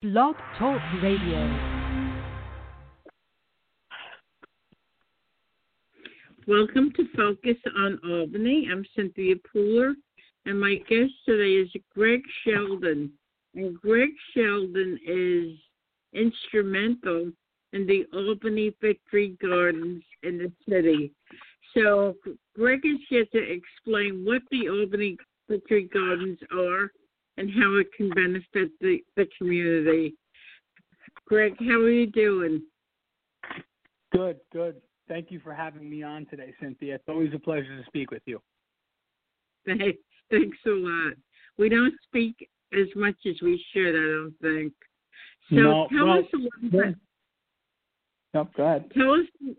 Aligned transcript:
Blog 0.00 0.36
Talk 0.56 0.80
Radio. 1.02 1.58
Welcome 6.46 6.92
to 6.94 7.08
Focus 7.16 7.56
on 7.76 7.98
Albany. 8.08 8.68
I'm 8.70 8.84
Cynthia 8.94 9.34
Pooler, 9.52 9.94
and 10.46 10.60
my 10.60 10.76
guest 10.88 11.10
today 11.26 11.54
is 11.54 11.68
Greg 11.92 12.20
Sheldon. 12.44 13.10
And 13.56 13.74
Greg 13.80 14.10
Sheldon 14.36 15.00
is 15.04 15.58
instrumental 16.12 17.32
in 17.72 17.84
the 17.88 18.06
Albany 18.14 18.72
Victory 18.80 19.36
Gardens 19.42 20.04
in 20.22 20.38
the 20.38 20.52
city. 20.68 21.10
So, 21.74 22.14
Greg 22.54 22.86
is 22.86 23.00
here 23.08 23.26
to 23.32 23.38
explain 23.38 24.24
what 24.24 24.42
the 24.52 24.68
Albany 24.68 25.16
Victory 25.48 25.90
Gardens 25.92 26.38
are 26.56 26.92
and 27.38 27.50
how 27.50 27.76
it 27.76 27.86
can 27.96 28.10
benefit 28.10 28.72
the, 28.80 28.98
the 29.16 29.26
community. 29.38 30.14
Greg, 31.26 31.54
how 31.60 31.76
are 31.76 31.90
you 31.90 32.06
doing? 32.06 32.62
Good, 34.12 34.38
good. 34.52 34.76
Thank 35.08 35.30
you 35.30 35.40
for 35.40 35.54
having 35.54 35.88
me 35.88 36.02
on 36.02 36.26
today, 36.26 36.52
Cynthia. 36.60 36.96
It's 36.96 37.04
always 37.08 37.32
a 37.34 37.38
pleasure 37.38 37.80
to 37.80 37.86
speak 37.86 38.10
with 38.10 38.22
you. 38.26 38.40
Thanks 39.64 39.98
thanks 40.30 40.58
a 40.66 40.70
lot. 40.70 41.14
We 41.58 41.68
don't 41.68 41.94
speak 42.04 42.48
as 42.72 42.88
much 42.96 43.16
as 43.26 43.36
we 43.42 43.62
should, 43.72 43.90
I 43.90 43.92
don't 43.92 44.34
think. 44.42 44.72
So 45.50 45.56
no, 45.56 45.88
tell 45.90 46.06
well, 46.06 46.18
us 46.18 46.24
a 46.34 46.36
little 46.36 46.70
bit. 46.70 46.96
No, 48.34 48.48
go 48.56 48.62
ahead. 48.64 48.90
Tell 48.94 49.12
us, 49.12 49.54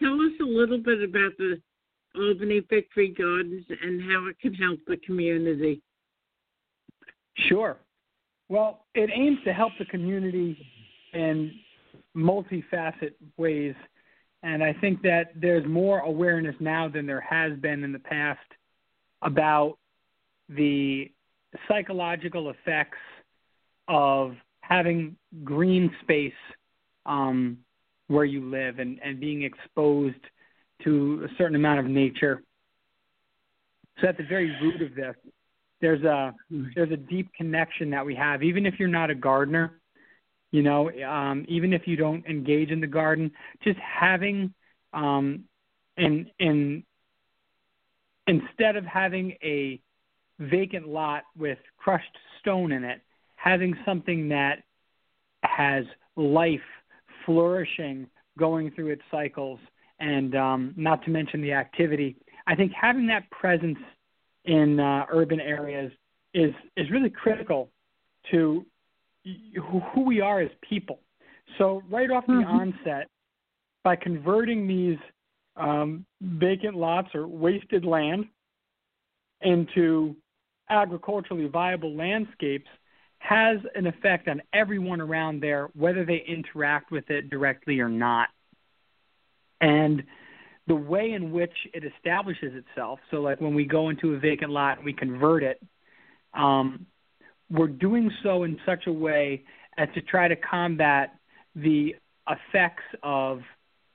tell 0.00 0.14
us 0.14 0.32
a 0.40 0.44
little 0.44 0.78
bit 0.78 1.02
about 1.02 1.32
the 1.38 1.60
Albany 2.14 2.62
Victory 2.70 3.14
Gardens 3.16 3.64
and 3.82 4.02
how 4.02 4.26
it 4.28 4.38
can 4.40 4.54
help 4.54 4.78
the 4.86 4.96
community. 4.98 5.82
Sure. 7.48 7.78
Well, 8.48 8.84
it 8.94 9.10
aims 9.12 9.38
to 9.44 9.52
help 9.52 9.72
the 9.78 9.84
community 9.86 10.58
in 11.12 11.52
multifaceted 12.16 13.14
ways. 13.36 13.74
And 14.42 14.62
I 14.62 14.72
think 14.72 15.02
that 15.02 15.32
there's 15.34 15.66
more 15.66 16.00
awareness 16.00 16.54
now 16.60 16.88
than 16.88 17.06
there 17.06 17.20
has 17.20 17.58
been 17.58 17.82
in 17.82 17.92
the 17.92 17.98
past 17.98 18.38
about 19.22 19.78
the 20.48 21.10
psychological 21.66 22.50
effects 22.50 22.98
of 23.88 24.34
having 24.60 25.16
green 25.44 25.90
space 26.02 26.32
um, 27.06 27.58
where 28.06 28.24
you 28.24 28.48
live 28.48 28.78
and, 28.78 29.00
and 29.02 29.18
being 29.18 29.42
exposed 29.42 30.16
to 30.84 31.26
a 31.28 31.34
certain 31.36 31.56
amount 31.56 31.80
of 31.80 31.86
nature. 31.86 32.42
So 34.00 34.08
at 34.08 34.16
the 34.16 34.24
very 34.24 34.54
root 34.62 34.80
of 34.82 34.94
this, 34.94 35.16
there's 35.80 36.02
a 36.02 36.34
there's 36.74 36.90
a 36.90 36.96
deep 36.96 37.32
connection 37.34 37.90
that 37.90 38.04
we 38.04 38.14
have, 38.14 38.42
even 38.42 38.66
if 38.66 38.74
you're 38.78 38.88
not 38.88 39.10
a 39.10 39.14
gardener. 39.14 39.80
You 40.50 40.62
know, 40.62 40.90
um, 41.02 41.44
even 41.48 41.72
if 41.72 41.86
you 41.86 41.96
don't 41.96 42.24
engage 42.26 42.70
in 42.70 42.80
the 42.80 42.86
garden, 42.86 43.30
just 43.62 43.78
having 43.78 44.54
um, 44.92 45.44
in 45.96 46.30
in 46.38 46.84
instead 48.26 48.76
of 48.76 48.84
having 48.84 49.32
a 49.42 49.80
vacant 50.38 50.88
lot 50.88 51.24
with 51.36 51.58
crushed 51.76 52.16
stone 52.40 52.72
in 52.72 52.84
it, 52.84 53.00
having 53.36 53.74
something 53.84 54.28
that 54.28 54.62
has 55.42 55.84
life 56.16 56.60
flourishing 57.24 58.06
going 58.38 58.70
through 58.70 58.88
its 58.88 59.02
cycles, 59.10 59.58
and 60.00 60.34
um, 60.34 60.74
not 60.76 61.04
to 61.04 61.10
mention 61.10 61.42
the 61.42 61.52
activity. 61.52 62.16
I 62.46 62.54
think 62.54 62.72
having 62.72 63.06
that 63.08 63.30
presence 63.30 63.78
in 64.48 64.80
uh, 64.80 65.04
urban 65.10 65.40
areas 65.40 65.92
is 66.34 66.52
is 66.76 66.90
really 66.90 67.10
critical 67.10 67.70
to 68.30 68.64
who 69.94 70.02
we 70.04 70.20
are 70.20 70.40
as 70.40 70.50
people. 70.68 71.00
So 71.58 71.82
right 71.90 72.10
off 72.10 72.26
the 72.26 72.32
mm-hmm. 72.32 72.50
onset, 72.50 73.08
by 73.84 73.96
converting 73.96 74.66
these 74.66 74.98
um, 75.56 76.04
vacant 76.20 76.74
lots 76.74 77.08
or 77.14 77.26
wasted 77.26 77.84
land 77.84 78.26
into 79.42 80.16
agriculturally 80.70 81.46
viable 81.46 81.94
landscapes 81.94 82.68
has 83.18 83.58
an 83.74 83.86
effect 83.86 84.28
on 84.28 84.40
everyone 84.52 85.00
around 85.00 85.42
there, 85.42 85.68
whether 85.74 86.04
they 86.04 86.24
interact 86.26 86.90
with 86.90 87.10
it 87.10 87.28
directly 87.28 87.80
or 87.80 87.88
not. 87.88 88.28
And 89.60 90.04
the 90.68 90.74
way 90.74 91.12
in 91.12 91.32
which 91.32 91.52
it 91.72 91.82
establishes 91.82 92.52
itself, 92.54 93.00
so 93.10 93.22
like 93.22 93.40
when 93.40 93.54
we 93.54 93.64
go 93.64 93.88
into 93.88 94.14
a 94.14 94.18
vacant 94.18 94.52
lot 94.52 94.76
and 94.76 94.84
we 94.84 94.92
convert 94.92 95.42
it, 95.42 95.60
um, 96.34 96.86
we're 97.50 97.66
doing 97.66 98.10
so 98.22 98.42
in 98.44 98.60
such 98.66 98.86
a 98.86 98.92
way 98.92 99.44
as 99.78 99.88
to 99.94 100.02
try 100.02 100.28
to 100.28 100.36
combat 100.36 101.14
the 101.56 101.96
effects 102.28 102.84
of 103.02 103.40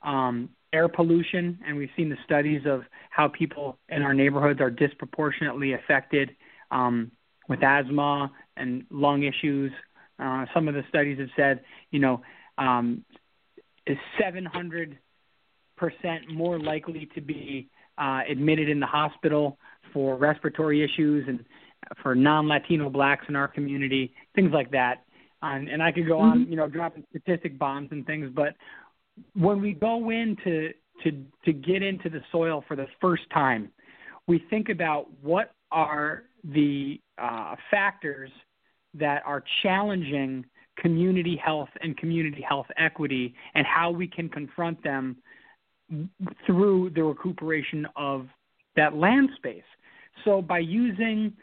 um, 0.02 0.50
air 0.74 0.90
pollution, 0.90 1.60
and 1.66 1.78
we've 1.78 1.92
seen 1.96 2.10
the 2.10 2.18
studies 2.26 2.64
of 2.66 2.82
how 3.12 3.28
people 3.28 3.78
in 3.90 4.02
our 4.02 4.16
neighborhoods 4.16 4.60
are 4.60 4.72
disproportionately 4.72 5.74
affected 5.74 6.36
um, 6.72 7.12
with 7.48 7.62
asthma 7.62 8.32
and 8.58 8.84
lung 8.90 9.22
issues. 9.22 9.72
Uh, 10.18 10.46
some 10.56 10.68
of 10.68 10.74
the 10.74 10.84
studies 10.90 11.20
have 11.20 11.30
said, 11.36 11.64
you 11.92 12.00
know, 12.00 12.22
um, 12.58 13.06
is 13.86 13.98
700 14.20 14.90
percent 14.90 15.03
more 16.32 16.60
likely 16.60 17.10
to 17.16 17.22
be 17.22 17.70
uh, 17.98 18.22
admitted 18.30 18.70
in 18.70 18.80
the 18.80 18.86
hospital 18.86 19.58
for 19.92 20.16
respiratory 20.18 20.84
issues 20.84 21.26
and 21.28 21.44
for 22.02 22.16
non-Latino 22.16 22.90
blacks 22.90 23.26
in 23.30 23.36
our 23.36 23.48
community, 23.48 24.14
things 24.36 24.52
like 24.54 24.72
that. 24.72 25.04
Um, 25.42 25.68
and 25.70 25.84
I 25.84 25.92
could 25.92 26.08
go 26.08 26.20
on, 26.20 26.40
mm-hmm. 26.40 26.52
you 26.52 26.58
know, 26.58 26.68
dropping 26.68 27.04
statistic 27.10 27.60
bombs 27.60 27.90
and 27.92 28.06
things, 28.06 28.32
but 28.34 28.56
when 29.34 29.62
we 29.62 29.74
go 29.74 30.10
in 30.10 30.38
to 30.44 30.72
to 31.04 31.24
to 31.46 31.54
get 31.54 31.84
into 31.84 32.10
the 32.10 32.22
soil 32.32 32.64
for 32.68 32.76
the 32.76 32.88
first 33.02 33.24
time, 33.34 33.70
we 34.28 34.44
think 34.50 34.70
about 34.70 35.08
what 35.22 35.52
are 35.72 36.24
the 36.44 37.00
uh, 37.18 37.56
factors 37.70 38.32
that 38.94 39.22
are 39.26 39.44
challenging 39.62 40.46
community 40.78 41.40
health 41.44 41.70
and 41.82 41.98
community 41.98 42.44
health 42.48 42.68
equity, 42.78 43.36
and 43.54 43.66
how 43.68 43.92
we 43.92 44.08
can 44.08 44.30
confront 44.30 44.82
them 44.84 45.18
through 46.46 46.92
the 46.92 47.04
recuperation 47.04 47.88
of 47.96 48.28
that 48.76 48.96
land 48.96 49.30
space. 49.36 49.64
So 50.26 50.42
by 50.42 50.60
using 50.60 51.34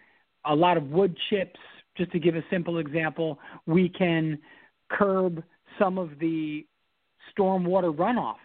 a 0.45 0.55
lot 0.55 0.77
of 0.77 0.85
wood 0.91 1.17
chips, 1.29 1.59
just 1.97 2.13
to 2.13 2.19
give 2.19 2.35
a 2.35 2.45
simple 2.51 2.79
example, 2.79 3.39
we 3.67 3.89
can 3.89 4.39
curb 4.91 5.43
some 5.79 5.99
of 5.99 6.19
the 6.19 6.67
stormwater 7.37 7.95
runoff 7.95 8.37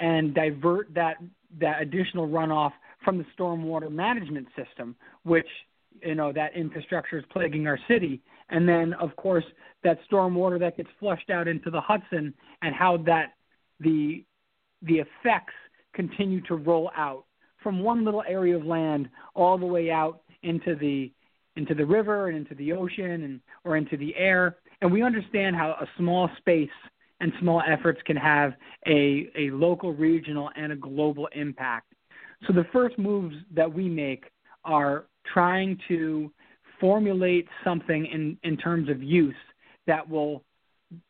and 0.00 0.34
divert 0.34 0.92
that 0.94 1.16
that 1.60 1.80
additional 1.80 2.28
runoff 2.28 2.72
from 3.04 3.18
the 3.18 3.24
stormwater 3.38 3.90
management 3.90 4.46
system, 4.56 4.94
which 5.24 5.46
you 6.02 6.14
know 6.14 6.32
that 6.32 6.54
infrastructure 6.54 7.18
is 7.18 7.24
plaguing 7.30 7.66
our 7.66 7.78
city, 7.88 8.20
and 8.50 8.68
then 8.68 8.94
of 8.94 9.14
course 9.16 9.44
that 9.84 9.98
stormwater 10.10 10.58
that 10.58 10.76
gets 10.76 10.88
flushed 11.00 11.30
out 11.30 11.48
into 11.48 11.70
the 11.70 11.80
Hudson 11.80 12.34
and 12.62 12.74
how 12.74 12.96
that 12.98 13.34
the 13.80 14.24
the 14.82 14.98
effects 15.00 15.54
continue 15.94 16.40
to 16.42 16.56
roll 16.56 16.90
out 16.96 17.24
from 17.62 17.80
one 17.80 18.04
little 18.04 18.22
area 18.28 18.56
of 18.56 18.64
land 18.64 19.08
all 19.34 19.58
the 19.58 19.66
way 19.66 19.90
out 19.90 20.22
into 20.42 20.74
the 20.76 21.12
into 21.56 21.74
the 21.74 21.84
river 21.84 22.28
and 22.28 22.36
into 22.36 22.54
the 22.54 22.72
ocean 22.72 23.24
and 23.24 23.40
or 23.64 23.76
into 23.76 23.96
the 23.96 24.14
air. 24.14 24.58
And 24.80 24.92
we 24.92 25.02
understand 25.02 25.56
how 25.56 25.70
a 25.70 25.86
small 25.96 26.30
space 26.38 26.70
and 27.20 27.32
small 27.40 27.62
efforts 27.66 28.00
can 28.06 28.16
have 28.16 28.52
a, 28.86 29.28
a 29.36 29.50
local 29.50 29.92
regional 29.92 30.50
and 30.54 30.70
a 30.70 30.76
global 30.76 31.28
impact. 31.34 31.92
So 32.46 32.52
the 32.52 32.66
first 32.72 32.96
moves 32.96 33.34
that 33.54 33.72
we 33.72 33.88
make 33.88 34.26
are 34.64 35.06
trying 35.32 35.78
to 35.88 36.30
formulate 36.80 37.48
something 37.64 38.06
in, 38.06 38.38
in 38.44 38.56
terms 38.56 38.88
of 38.88 39.02
use 39.02 39.34
that 39.88 40.08
will 40.08 40.44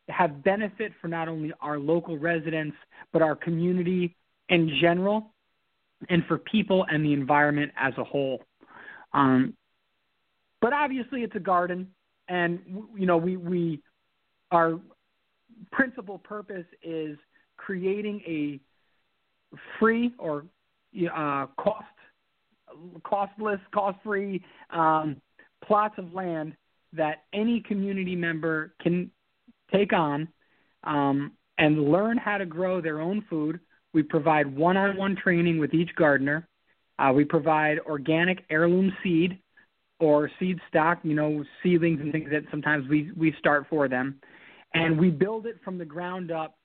have 0.09 0.43
benefit 0.43 0.91
for 1.01 1.07
not 1.07 1.27
only 1.27 1.53
our 1.61 1.79
local 1.79 2.17
residents 2.17 2.75
but 3.13 3.21
our 3.21 3.35
community 3.35 4.15
in 4.49 4.77
general 4.81 5.31
and 6.09 6.23
for 6.27 6.37
people 6.37 6.85
and 6.89 7.03
the 7.03 7.13
environment 7.13 7.71
as 7.77 7.93
a 7.97 8.03
whole. 8.03 8.43
Um, 9.13 9.53
but 10.61 10.73
obviously, 10.73 11.21
it's 11.21 11.35
a 11.35 11.39
garden, 11.39 11.87
and 12.27 12.59
you 12.95 13.05
know 13.05 13.17
we 13.17 13.37
we 13.37 13.81
our 14.51 14.79
principal 15.71 16.17
purpose 16.17 16.65
is 16.83 17.17
creating 17.57 18.21
a 18.25 18.59
free 19.79 20.13
or 20.19 20.45
uh, 21.15 21.45
cost 21.57 21.85
costless, 23.03 23.59
cost 23.73 23.97
free 24.03 24.43
um, 24.69 25.17
plots 25.65 25.95
of 25.97 26.13
land 26.13 26.55
that 26.93 27.23
any 27.33 27.61
community 27.61 28.15
member 28.15 28.73
can 28.81 29.09
take 29.71 29.93
on 29.93 30.27
um, 30.83 31.31
and 31.57 31.91
learn 31.91 32.17
how 32.17 32.37
to 32.37 32.45
grow 32.45 32.81
their 32.81 33.01
own 33.01 33.25
food. 33.29 33.59
We 33.93 34.03
provide 34.03 34.47
one 34.47 34.77
on 34.77 34.97
one 34.97 35.15
training 35.15 35.59
with 35.59 35.73
each 35.73 35.93
gardener. 35.95 36.47
Uh, 36.99 37.11
we 37.13 37.25
provide 37.25 37.79
organic 37.79 38.43
heirloom 38.49 38.91
seed 39.03 39.39
or 39.99 40.29
seed 40.39 40.59
stock, 40.69 40.99
you 41.03 41.15
know, 41.15 41.43
seedlings 41.63 41.99
and 42.01 42.11
things 42.11 42.29
that 42.31 42.43
sometimes 42.51 42.87
we 42.87 43.11
we 43.17 43.33
start 43.39 43.65
for 43.69 43.87
them, 43.87 44.19
and 44.73 44.97
we 44.99 45.09
build 45.09 45.45
it 45.45 45.57
from 45.63 45.77
the 45.77 45.85
ground 45.85 46.31
up 46.31 46.57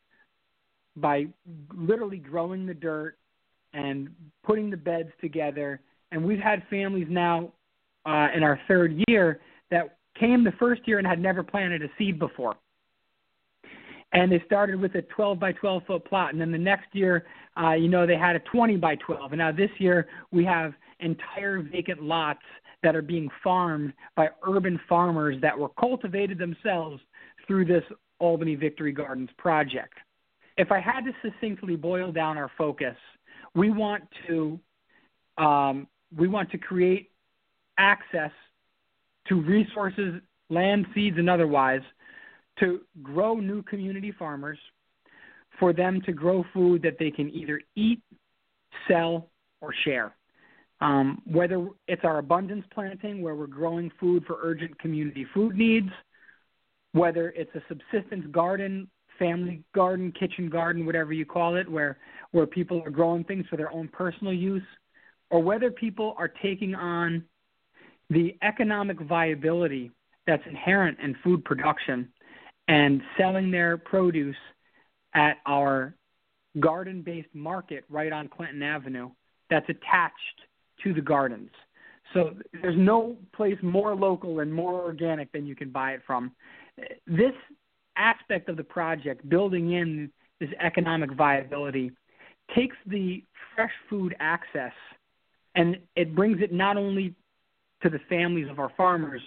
by 0.97 1.27
literally 1.75 2.19
growing 2.19 2.67
the 2.67 2.75
dirt 2.75 3.17
and 3.73 4.09
putting 4.45 4.71
the 4.71 4.77
beds 4.77 5.11
together. 5.21 5.81
And 6.12 6.25
we've 6.25 6.39
had 6.39 6.62
families 6.71 7.09
now 7.11 7.53
uh, 8.06 8.29
in 8.35 8.43
our 8.45 8.61
third 8.69 9.03
year 9.09 9.41
that 9.71 9.99
came 10.19 10.45
the 10.45 10.53
first 10.53 10.87
year 10.87 10.99
and 10.99 11.06
had 11.06 11.21
never 11.21 11.43
planted 11.43 11.83
a 11.83 11.89
seed 11.99 12.19
before. 12.19 12.55
And 14.14 14.31
they 14.31 14.43
started 14.46 14.81
with 14.81 14.94
a 14.94 15.02
12 15.02 15.38
by 15.38 15.52
12 15.52 15.82
foot 15.87 16.05
plot, 16.05 16.32
and 16.32 16.40
then 16.40 16.52
the 16.52 16.58
next 16.58 16.87
year, 16.93 17.26
uh, 17.61 17.72
you 17.72 17.88
know, 17.88 18.06
they 18.06 18.16
had 18.16 18.37
a 18.37 18.40
20 18.40 18.76
by 18.76 18.94
12. 18.96 19.32
And 19.32 19.38
now 19.38 19.52
this 19.52 19.70
year 19.78 20.08
we 20.31 20.44
have 20.44 20.72
entire 21.00 21.61
vacant 21.61 22.02
lots 22.02 22.43
that 22.82 22.94
are 22.94 23.02
being 23.02 23.28
farmed 23.43 23.93
by 24.14 24.28
urban 24.46 24.78
farmers 24.88 25.37
that 25.43 25.58
were 25.58 25.70
cultivated 25.81 26.38
themselves 26.38 27.00
through 27.46 27.64
this 27.64 27.82
Albany 28.20 28.55
Victory 28.55 28.93
Gardens 28.93 29.31
project. 29.37 29.94
If 30.56 30.70
I 30.70 30.78
had 30.78 31.00
to 31.00 31.12
succinctly 31.22 31.76
boil 31.76 32.12
down 32.12 32.38
our 32.38 32.50
focus, 32.56 32.96
we 33.55 33.70
want 33.70 34.05
to 34.28 34.58
um, 35.38 35.88
we 36.17 36.28
want 36.28 36.50
to 36.52 36.58
create 36.58 37.10
access 37.76 38.31
to 39.28 39.40
resources, 39.40 40.20
land, 40.49 40.87
seeds, 40.94 41.19
and 41.19 41.28
otherwise, 41.28 41.81
to 42.61 42.81
grow 43.03 43.35
new 43.35 43.62
community 43.62 44.12
farmers, 44.19 44.59
for 45.59 45.73
them 45.73 46.01
to 46.03 46.12
grow 46.12 46.45
food 46.53 46.83
that 46.83 46.99
they 46.99 47.11
can 47.11 47.31
either 47.31 47.61
eat, 47.77 48.01
sell, 48.89 49.31
or 49.61 49.73
share. 49.85 50.15
Um, 50.81 51.23
whether 51.25 51.69
it's 51.87 52.05
our 52.05 52.19
abundance 52.19 52.65
planting, 52.75 53.23
where 53.23 53.35
we're 53.35 53.47
growing 53.47 53.91
food 54.01 54.25
for 54.27 54.39
urgent 54.43 54.79
community 54.81 55.27
food 55.33 55.56
needs, 55.56 55.89
whether 56.93 57.31
it's 57.31 57.55
a 57.55 57.62
subsistence 57.69 58.27
garden, 58.31 58.89
family 59.19 59.62
garden, 59.75 60.12
kitchen 60.12 60.51
garden, 60.51 60.85
whatever 60.85 61.12
you 61.12 61.25
call 61.25 61.56
it, 61.56 61.69
where 61.69 61.99
where 62.33 62.47
people 62.47 62.83
are 62.85 62.91
growing 62.91 63.23
things 63.25 63.47
for 63.49 63.56
their 63.56 63.73
own 63.73 63.89
personal 63.89 64.33
use, 64.33 64.62
or 65.31 65.41
whether 65.41 65.71
people 65.71 66.15
are 66.19 66.29
taking 66.29 66.75
on 66.75 67.25
the 68.11 68.37
economic 68.43 69.01
viability 69.01 69.91
that's 70.27 70.43
inherent 70.47 70.99
in 71.01 71.17
food 71.23 71.45
production 71.45 72.09
and 72.69 73.02
selling 73.19 73.50
their 73.50 73.76
produce 73.76 74.37
at 75.14 75.38
our 75.46 75.94
garden 76.61 77.02
based 77.02 77.34
market 77.34 77.84
right 77.88 78.12
on 78.12 78.28
Clinton 78.28 78.62
Avenue 78.62 79.11
that's 79.50 79.69
attached 79.69 80.40
to 80.82 80.93
the 80.93 81.00
gardens. 81.00 81.50
So 82.12 82.34
there's 82.62 82.76
no 82.76 83.16
place 83.34 83.56
more 83.62 83.94
local 83.94 84.40
and 84.40 84.52
more 84.52 84.82
organic 84.82 85.32
than 85.32 85.46
you 85.46 85.56
can 85.56 85.70
buy 85.70 85.93
it 85.93 86.02
from. 86.06 86.32
This 87.06 87.32
aspect 87.96 88.49
of 88.49 88.56
the 88.56 88.64
project, 88.64 89.28
building 89.28 89.72
in 89.72 90.10
this 90.40 90.50
economic 90.60 91.12
viability, 91.12 91.93
takes 92.55 92.76
the 92.87 93.22
fresh 93.55 93.72
food 93.88 94.14
access 94.20 94.72
and 95.55 95.78
it 95.96 96.14
brings 96.14 96.43
it 96.43 96.52
not 96.52 96.76
only 96.76 97.14
to 97.82 97.88
the 97.88 98.00
families 98.08 98.49
of 98.50 98.58
our 98.58 98.72
farmers, 98.76 99.20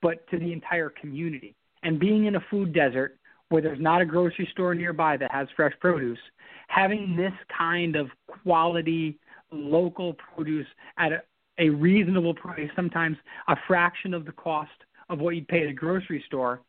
but 0.00 0.26
to 0.30 0.38
the 0.38 0.52
entire 0.52 0.90
community. 0.90 1.54
And 1.86 2.00
being 2.00 2.24
in 2.24 2.34
a 2.34 2.40
food 2.50 2.72
desert 2.72 3.16
where 3.48 3.62
there's 3.62 3.80
not 3.80 4.00
a 4.00 4.04
grocery 4.04 4.48
store 4.50 4.74
nearby 4.74 5.16
that 5.18 5.30
has 5.30 5.46
fresh 5.54 5.72
produce, 5.80 6.18
having 6.66 7.14
this 7.16 7.32
kind 7.56 7.94
of 7.94 8.08
quality 8.26 9.20
local 9.52 10.14
produce 10.34 10.66
at 10.98 11.12
a, 11.12 11.22
a 11.58 11.68
reasonable 11.68 12.34
price, 12.34 12.68
sometimes 12.74 13.16
a 13.46 13.54
fraction 13.68 14.14
of 14.14 14.24
the 14.24 14.32
cost 14.32 14.72
of 15.10 15.20
what 15.20 15.36
you'd 15.36 15.46
pay 15.46 15.62
at 15.62 15.68
a 15.68 15.72
grocery 15.72 16.24
store, 16.26 16.60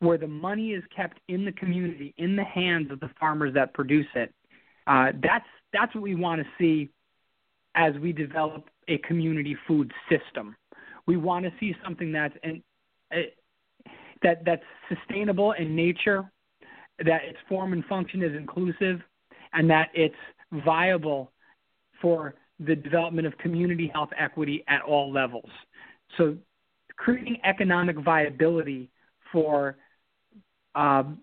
where 0.00 0.18
the 0.18 0.26
money 0.26 0.72
is 0.72 0.84
kept 0.94 1.18
in 1.28 1.46
the 1.46 1.52
community, 1.52 2.12
in 2.18 2.36
the 2.36 2.44
hands 2.44 2.90
of 2.90 3.00
the 3.00 3.08
farmers 3.18 3.54
that 3.54 3.72
produce 3.72 4.06
it. 4.14 4.34
Uh, 4.86 5.12
that's 5.22 5.46
that's 5.72 5.94
what 5.94 6.04
we 6.04 6.14
want 6.14 6.42
to 6.42 6.46
see 6.58 6.90
as 7.74 7.94
we 8.02 8.12
develop 8.12 8.68
a 8.88 8.98
community 8.98 9.56
food 9.66 9.90
system. 10.10 10.54
We 11.06 11.16
want 11.16 11.46
to 11.46 11.52
see 11.58 11.74
something 11.82 12.12
that's 12.12 12.34
an, 12.42 12.62
that 14.22 14.44
that's 14.44 14.62
sustainable 14.88 15.52
in 15.52 15.74
nature, 15.74 16.30
that 16.98 17.24
its 17.24 17.38
form 17.48 17.72
and 17.72 17.84
function 17.84 18.22
is 18.22 18.34
inclusive, 18.36 19.00
and 19.52 19.68
that 19.70 19.88
it's 19.94 20.14
viable 20.64 21.32
for 22.00 22.34
the 22.60 22.74
development 22.74 23.26
of 23.26 23.36
community 23.38 23.90
health 23.92 24.10
equity 24.18 24.64
at 24.68 24.82
all 24.82 25.12
levels. 25.12 25.50
So, 26.16 26.36
creating 26.96 27.38
economic 27.44 27.96
viability 27.98 28.90
for 29.30 29.76
um, 30.74 31.18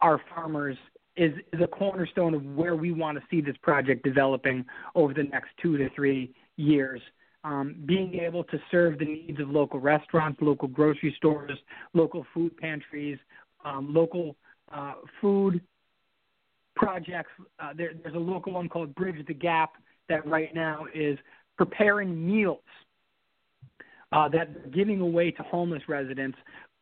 our 0.00 0.20
farmers 0.34 0.76
is, 1.16 1.32
is 1.52 1.60
a 1.60 1.66
cornerstone 1.66 2.34
of 2.34 2.44
where 2.44 2.74
we 2.76 2.92
want 2.92 3.16
to 3.18 3.24
see 3.30 3.40
this 3.40 3.56
project 3.62 4.04
developing 4.04 4.64
over 4.94 5.14
the 5.14 5.22
next 5.22 5.50
two 5.62 5.76
to 5.78 5.88
three 5.94 6.34
years. 6.56 7.00
Um, 7.46 7.76
being 7.86 8.14
able 8.14 8.42
to 8.42 8.58
serve 8.72 8.98
the 8.98 9.04
needs 9.04 9.38
of 9.38 9.48
local 9.48 9.78
restaurants, 9.78 10.40
local 10.42 10.66
grocery 10.66 11.14
stores, 11.16 11.56
local 11.94 12.26
food 12.34 12.56
pantries, 12.56 13.18
um, 13.64 13.94
local 13.94 14.34
uh, 14.72 14.94
food 15.20 15.60
projects. 16.74 17.30
Uh, 17.60 17.70
there, 17.76 17.92
there's 18.02 18.16
a 18.16 18.18
local 18.18 18.52
one 18.54 18.68
called 18.68 18.92
Bridge 18.96 19.24
the 19.28 19.34
Gap 19.34 19.74
that 20.08 20.26
right 20.26 20.52
now 20.56 20.86
is 20.92 21.16
preparing 21.56 22.26
meals 22.26 22.58
uh, 24.10 24.28
that 24.30 24.72
giving 24.72 25.00
away 25.00 25.30
to 25.30 25.42
homeless 25.44 25.82
residents. 25.86 26.36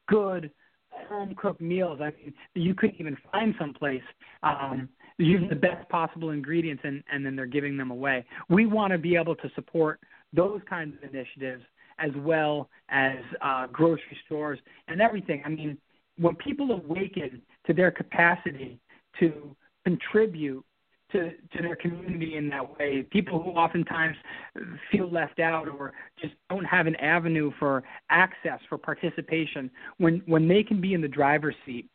Good 0.09 0.51
home 0.89 1.35
cooked 1.37 1.61
meals. 1.61 2.01
I 2.01 2.07
mean, 2.17 2.33
you 2.55 2.75
couldn't 2.75 2.99
even 2.99 3.19
find 3.31 3.55
someplace. 3.59 4.03
Um, 4.43 4.89
using 5.19 5.49
the 5.49 5.55
best 5.55 5.89
possible 5.91 6.31
ingredients 6.31 6.83
and, 6.85 7.05
and 7.13 7.25
then 7.25 7.37
they're 7.37 7.47
giving 7.47 7.77
them 7.77 7.91
away. 7.91 8.25
We 8.49 8.67
want 8.67 8.93
to 8.93 8.99
be 8.99 9.15
able 9.15 9.37
to 9.37 9.51
support 9.55 10.01
those 10.35 10.61
kinds 10.69 10.97
of 10.97 11.15
initiatives 11.15 11.63
as 11.99 12.11
well 12.17 12.69
as 12.89 13.19
uh, 13.41 13.67
grocery 13.69 14.19
stores 14.27 14.59
and 14.89 15.01
everything. 15.01 15.43
I 15.45 15.49
mean, 15.49 15.79
when 16.19 16.35
people 16.37 16.73
awaken 16.73 17.43
to 17.67 17.73
their 17.73 17.91
capacity 17.91 18.81
to 19.21 19.55
contribute 19.85 20.65
to, 21.15 21.31
to 21.31 21.63
their 21.63 21.77
community 21.77 22.37
in 22.37 22.49
that 22.49 22.77
way. 22.77 23.07
People 23.11 23.41
who 23.41 23.51
oftentimes 23.51 24.17
feel 24.91 25.09
left 25.11 25.39
out 25.39 25.69
or 25.69 25.93
just 26.21 26.35
don't 26.51 26.65
have 26.65 26.87
an 26.87 26.97
avenue 26.97 27.53
for 27.59 27.85
access 28.11 28.59
for 28.69 28.77
participation, 28.77 29.71
when 29.99 30.23
when 30.27 30.49
they 30.49 30.63
can 30.63 30.81
be 30.81 30.93
in 30.93 31.01
the 31.01 31.09
driver's 31.09 31.55
seat, 31.65 31.89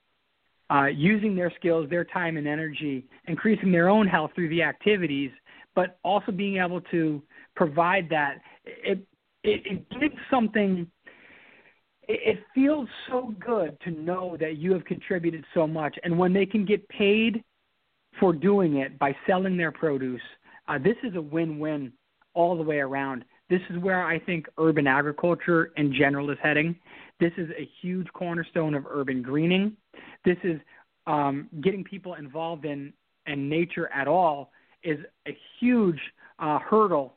uh, 0.71 0.85
using 0.85 1.35
their 1.35 1.51
skills, 1.59 1.89
their 1.89 2.05
time 2.05 2.37
and 2.37 2.47
energy, 2.47 3.05
increasing 3.27 3.71
their 3.71 3.89
own 3.89 4.07
health 4.07 4.31
through 4.35 4.49
the 4.49 4.63
activities, 4.63 5.31
but 5.79 5.97
also 6.03 6.29
being 6.33 6.57
able 6.57 6.81
to 6.81 7.23
provide 7.55 8.09
that, 8.09 8.41
it 8.65 8.99
it, 9.45 9.61
it 9.65 9.89
gives 10.01 10.15
something 10.29 10.85
it 12.09 12.43
feels 12.53 12.89
so 13.07 13.33
good 13.39 13.77
to 13.85 13.91
know 13.91 14.35
that 14.41 14.57
you 14.57 14.73
have 14.73 14.83
contributed 14.83 15.45
so 15.53 15.65
much 15.65 15.95
and 16.03 16.19
when 16.19 16.33
they 16.33 16.45
can 16.45 16.65
get 16.65 16.85
paid 16.89 17.41
for 18.19 18.33
doing 18.33 18.77
it 18.77 18.99
by 18.99 19.15
selling 19.25 19.55
their 19.55 19.71
produce. 19.71 20.21
Uh, 20.67 20.77
this 20.77 20.97
is 21.01 21.15
a 21.15 21.21
win-win 21.21 21.93
all 22.33 22.57
the 22.57 22.63
way 22.63 22.79
around. 22.79 23.23
This 23.49 23.61
is 23.69 23.77
where 23.77 24.03
I 24.05 24.19
think 24.19 24.47
urban 24.57 24.85
agriculture 24.85 25.71
in 25.77 25.93
general 25.93 26.29
is 26.29 26.37
heading. 26.43 26.75
This 27.21 27.31
is 27.37 27.49
a 27.51 27.69
huge 27.81 28.07
cornerstone 28.13 28.73
of 28.73 28.85
urban 28.85 29.21
greening. 29.21 29.77
This 30.25 30.37
is 30.43 30.59
um, 31.07 31.47
getting 31.61 31.85
people 31.85 32.15
involved 32.15 32.65
in, 32.65 32.91
in 33.27 33.47
nature 33.47 33.87
at 33.93 34.09
all 34.09 34.51
is 34.83 34.99
a 35.27 35.37
huge 35.59 35.99
uh, 36.39 36.59
hurdle 36.59 37.15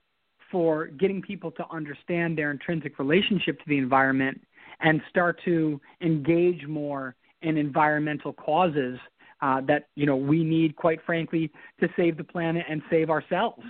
for 0.50 0.86
getting 0.86 1.22
people 1.22 1.50
to 1.50 1.64
understand 1.70 2.36
their 2.36 2.50
intrinsic 2.50 2.98
relationship 2.98 3.58
to 3.58 3.64
the 3.66 3.78
environment 3.78 4.40
and 4.80 5.00
start 5.08 5.40
to 5.44 5.80
engage 6.02 6.66
more 6.66 7.14
in 7.40 7.56
environmental 7.56 8.32
causes 8.32 8.98
uh, 9.40 9.60
that 9.62 9.88
you 9.96 10.06
know 10.06 10.16
we 10.16 10.44
need, 10.44 10.76
quite 10.76 11.00
frankly, 11.04 11.50
to 11.80 11.88
save 11.96 12.16
the 12.16 12.24
planet 12.24 12.64
and 12.68 12.82
save 12.90 13.10
ourselves. 13.10 13.62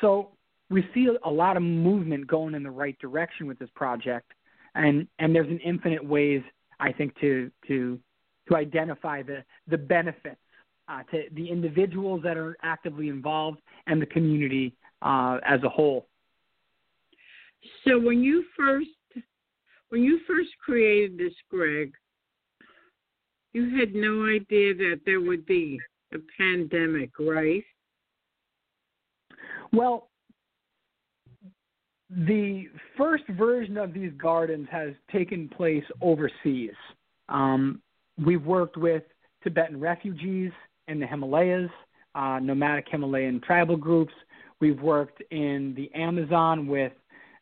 So 0.00 0.30
we 0.70 0.86
see 0.94 1.08
a 1.24 1.30
lot 1.30 1.56
of 1.56 1.62
movement 1.62 2.26
going 2.26 2.54
in 2.54 2.62
the 2.62 2.70
right 2.70 2.98
direction 2.98 3.46
with 3.46 3.58
this 3.58 3.70
project, 3.74 4.32
and 4.74 5.06
and 5.18 5.34
there's 5.34 5.48
an 5.48 5.60
infinite 5.60 6.04
ways 6.04 6.42
I 6.80 6.92
think 6.92 7.18
to 7.20 7.50
to 7.66 7.98
to 8.48 8.56
identify 8.56 9.22
the 9.22 9.44
the 9.66 9.78
benefits 9.78 10.40
uh, 10.88 11.02
to 11.10 11.24
the 11.32 11.48
individuals 11.48 12.22
that 12.22 12.36
are 12.36 12.56
actively 12.62 13.08
involved 13.08 13.60
and 13.86 14.00
the 14.00 14.06
community 14.06 14.74
uh, 15.02 15.38
as 15.46 15.62
a 15.62 15.68
whole. 15.68 16.06
So 17.86 17.98
when 17.98 18.22
you 18.22 18.44
first 18.56 18.88
when 19.90 20.02
you 20.02 20.20
first 20.26 20.50
created 20.62 21.18
this, 21.18 21.32
Greg, 21.50 21.94
you 23.52 23.78
had 23.78 23.94
no 23.94 24.26
idea 24.26 24.74
that 24.74 25.00
there 25.06 25.20
would 25.20 25.46
be 25.46 25.80
a 26.12 26.18
pandemic, 26.36 27.10
right? 27.18 27.64
Well, 29.72 30.08
the 32.10 32.66
first 32.96 33.24
version 33.28 33.76
of 33.76 33.92
these 33.92 34.12
gardens 34.16 34.68
has 34.70 34.92
taken 35.10 35.48
place 35.48 35.84
overseas. 36.00 36.74
Um, 37.28 37.82
we've 38.24 38.44
worked 38.44 38.76
with 38.76 39.02
Tibetan 39.42 39.78
refugees 39.78 40.52
in 40.88 40.98
the 40.98 41.06
Himalayas, 41.06 41.70
uh, 42.14 42.38
nomadic 42.40 42.86
Himalayan 42.90 43.40
tribal 43.40 43.76
groups. 43.76 44.12
We've 44.60 44.80
worked 44.80 45.22
in 45.30 45.74
the 45.76 45.90
Amazon 45.94 46.66
with 46.66 46.92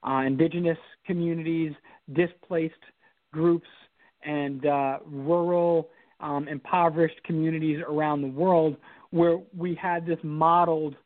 uh, 0.07 0.23
indigenous 0.27 0.79
communities, 1.07 1.73
displaced 2.13 2.75
groups, 3.33 3.69
and 4.25 4.67
uh, 4.67 4.99
rural, 5.07 5.89
um, 6.21 6.49
impoverished 6.49 7.23
communities 7.25 7.81
around 7.87 8.23
the 8.23 8.29
world 8.29 8.77
where 9.11 9.39
we 9.57 9.75
had 9.75 10.05
this 10.05 10.19
modeled 10.23 10.97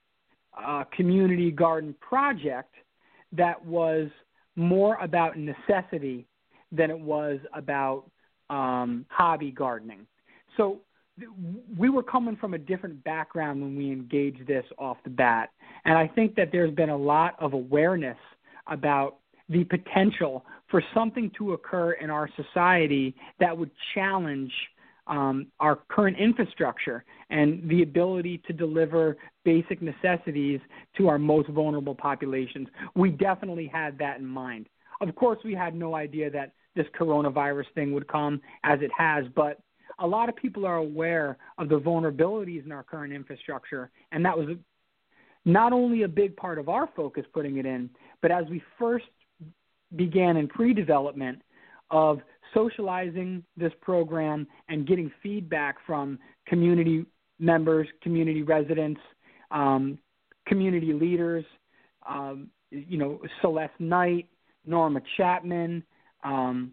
uh, 0.56 0.85
community 0.97 1.50
garden 1.50 1.94
project 2.00 2.75
that 3.32 3.64
was 3.64 4.09
more 4.56 4.97
about 5.00 5.37
necessity 5.38 6.26
than 6.73 6.90
it 6.90 6.99
was 6.99 7.38
about 7.54 8.04
um, 8.49 9.06
hobby 9.09 9.50
gardening. 9.50 10.06
So 10.56 10.80
we 11.77 11.89
were 11.89 12.03
coming 12.03 12.37
from 12.37 12.55
a 12.55 12.59
different 12.59 13.03
background 13.05 13.61
when 13.61 13.77
we 13.77 13.91
engaged 13.91 14.47
this 14.47 14.65
off 14.79 14.97
the 15.05 15.11
bat. 15.11 15.50
And 15.85 15.97
I 15.97 16.07
think 16.07 16.35
that 16.37 16.50
there's 16.53 16.75
been 16.75 16.91
a 16.91 16.97
lot 16.97 17.35
of 17.39 17.53
awareness 17.53 18.19
about 18.67 19.17
the 19.49 19.65
potential 19.65 20.45
for 20.71 20.83
something 20.95 21.31
to 21.39 21.53
occur 21.55 21.93
in 21.93 22.11
our 22.11 22.29
society 22.37 23.15
that 23.41 23.57
would 23.57 23.71
challenge 23.95 24.53
um, 25.07 25.49
our 25.59 25.81
current 25.89 26.17
infrastructure 26.19 27.05
and 27.31 27.69
the 27.69 27.83
ability 27.83 28.41
to 28.47 28.53
deliver 28.53 29.17
basic 29.45 29.83
necessities 29.83 30.61
to 30.97 31.09
our 31.09 31.19
most 31.19 31.49
vulnerable 31.49 31.95
populations. 31.95 32.69
We 32.95 33.11
definitely 33.11 33.67
had 33.67 33.99
that 33.99 34.19
in 34.19 34.27
mind. 34.27 34.69
Of 35.00 35.15
course, 35.17 35.39
we 35.45 35.55
had 35.55 35.75
no 35.75 35.97
idea 35.97 36.31
that 36.31 36.53
this 36.77 36.87
coronavirus 36.99 37.65
thing 37.75 37.93
would 37.93 38.07
come 38.07 38.41
as 38.62 38.79
it 38.83 38.91
has, 38.97 39.25
but 39.35 39.59
a 40.00 40.07
lot 40.07 40.28
of 40.28 40.37
people 40.37 40.66
are 40.66 40.76
aware 40.76 41.37
of 41.59 41.69
the 41.69 41.78
vulnerabilities 41.78 42.64
in 42.64 42.73
our 42.73 42.83
current 42.83 43.12
infrastructure, 43.12 43.90
and 44.12 44.25
that 44.25 44.37
was 44.37 44.49
not 45.45 45.73
only 45.73 46.02
a 46.02 46.09
big 46.09 46.37
part 46.37 46.59
of 46.59 46.69
our 46.69 46.88
focus 46.97 47.25
putting 47.33 47.59
it 47.59 47.66
in, 47.66 47.88
but 48.23 48.30
as 48.30 48.45
we 48.50 48.62
first 48.78 49.07
began 49.97 50.37
in 50.37 50.49
pre 50.49 50.75
development 50.75 51.40
of 51.90 52.21
socializing 52.54 53.42
this 53.57 53.73
program 53.80 54.47
and 54.69 54.87
getting 54.87 55.11
feedback 55.23 55.76
from 55.87 56.19
community 56.47 57.04
members, 57.38 57.88
community 58.02 58.42
residents, 58.42 59.00
um, 59.50 59.99
community 60.47 60.92
leaders, 60.92 61.45
um, 62.09 62.49
you 62.71 62.99
know, 62.99 63.21
Celeste 63.40 63.78
Knight, 63.78 64.28
Norma 64.66 65.00
Chapman, 65.16 65.83
um, 66.23 66.73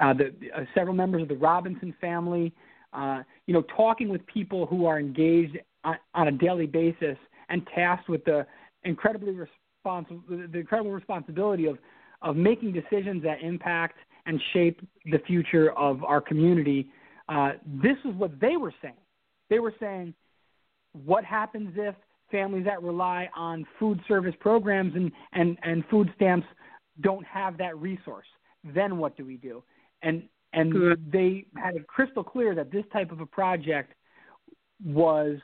uh, 0.00 0.14
the, 0.14 0.32
uh, 0.56 0.64
several 0.74 0.94
members 0.94 1.22
of 1.22 1.28
the 1.28 1.36
Robinson 1.36 1.94
family, 2.00 2.52
uh, 2.92 3.22
you 3.46 3.54
know, 3.54 3.62
talking 3.76 4.08
with 4.08 4.26
people 4.26 4.66
who 4.66 4.86
are 4.86 4.98
engaged 4.98 5.58
on, 5.84 5.96
on 6.14 6.28
a 6.28 6.32
daily 6.32 6.66
basis 6.66 7.16
and 7.48 7.66
tasked 7.74 8.08
with 8.08 8.24
the 8.24 8.46
incredibly 8.84 9.32
responsible, 9.32 10.22
the 10.28 10.58
incredible 10.58 10.92
responsibility 10.92 11.66
of 11.66 11.78
of 12.22 12.36
making 12.36 12.72
decisions 12.72 13.22
that 13.22 13.42
impact 13.42 13.96
and 14.26 14.40
shape 14.52 14.80
the 15.06 15.18
future 15.26 15.72
of 15.72 16.04
our 16.04 16.20
community. 16.20 16.90
Uh, 17.28 17.52
this 17.82 17.96
is 18.04 18.14
what 18.16 18.38
they 18.40 18.56
were 18.56 18.74
saying. 18.82 18.94
They 19.48 19.58
were 19.58 19.74
saying, 19.80 20.14
what 21.04 21.24
happens 21.24 21.72
if 21.76 21.94
families 22.30 22.64
that 22.66 22.82
rely 22.82 23.28
on 23.34 23.66
food 23.78 24.00
service 24.06 24.34
programs 24.40 24.94
and, 24.94 25.10
and, 25.32 25.58
and 25.62 25.84
food 25.90 26.12
stamps 26.16 26.46
don't 27.00 27.24
have 27.24 27.56
that 27.58 27.76
resource? 27.78 28.26
Then 28.64 28.98
what 28.98 29.16
do 29.16 29.24
we 29.24 29.36
do? 29.36 29.62
And 30.02 30.22
and 30.52 30.96
they 31.12 31.46
had 31.56 31.76
it 31.76 31.86
crystal 31.86 32.24
clear 32.24 32.54
that 32.54 32.72
this 32.72 32.84
type 32.92 33.12
of 33.12 33.20
a 33.20 33.26
project 33.26 33.94
was 34.84 35.36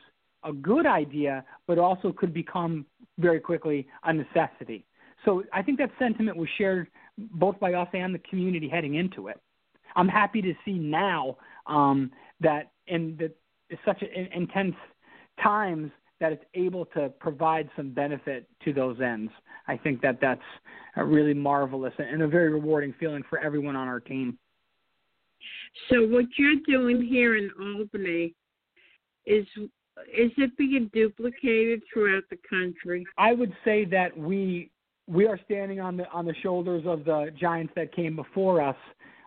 a 0.45 0.53
good 0.53 0.87
idea, 0.87 1.45
but 1.67 1.79
also 1.79 2.13
could 2.13 2.35
become 2.35 2.87
very 3.19 3.39
quickly 3.39 3.87
a 4.05 4.13
necessity. 4.13 4.85
So 5.25 5.45
I 5.53 5.63
think 5.63 5.79
that 5.79 5.91
sentiment 5.99 6.37
was 6.37 6.49
shared 6.59 6.89
both 7.19 7.59
by 7.61 7.75
us 7.75 7.89
and 7.93 8.15
the 8.15 8.19
community 8.21 8.69
heading 8.69 8.95
into 8.97 9.29
it. 9.29 9.41
I'm 9.95 10.09
happy 10.09 10.43
to 10.43 10.55
see 10.65 10.75
now 10.75 11.37
um, 11.67 12.11
that 12.41 12.73
in 12.87 13.17
the 13.19 13.33
such 13.85 14.03
a, 14.03 14.37
intense 14.37 14.77
times 15.43 15.91
that 16.21 16.33
it's 16.33 16.45
able 16.55 16.87
to 16.87 17.11
provide 17.21 17.69
some 17.77 17.91
benefit 17.91 18.49
to 18.65 18.73
those 18.73 19.01
ends. 19.01 19.33
I 19.69 19.77
think 19.77 20.01
that 20.03 20.19
that's 20.21 20.41
a 20.97 21.05
really 21.05 21.35
marvelous 21.35 21.93
and 21.99 22.23
a 22.23 22.29
very 22.29 22.51
rewarding 22.51 22.95
feeling 22.99 23.23
for 23.29 23.39
everyone 23.39 23.77
on 23.77 23.89
our 23.89 24.01
team. 24.01 24.39
So 25.91 26.07
what 26.07 26.27
you're 26.39 26.61
doing 26.67 27.03
here 27.03 27.37
in 27.37 27.51
Albany 27.61 28.35
is 29.27 29.47
is 30.15 30.31
it 30.37 30.57
being 30.59 30.91
duplicated 30.93 31.83
throughout 31.93 32.25
the 32.31 32.39
country? 32.49 33.05
I 33.17 33.33
would 33.33 33.53
say 33.65 33.85
that 33.87 34.17
we 34.17 34.71
we 35.07 35.27
are 35.27 35.39
standing 35.45 35.81
on 35.81 35.97
the 35.97 36.09
on 36.11 36.27
the 36.27 36.35
shoulders 36.43 36.85
of 36.87 37.05
the 37.05 37.31
giants 37.39 37.73
that 37.77 37.95
came 37.95 38.17
before 38.17 38.61
us. 38.61 38.77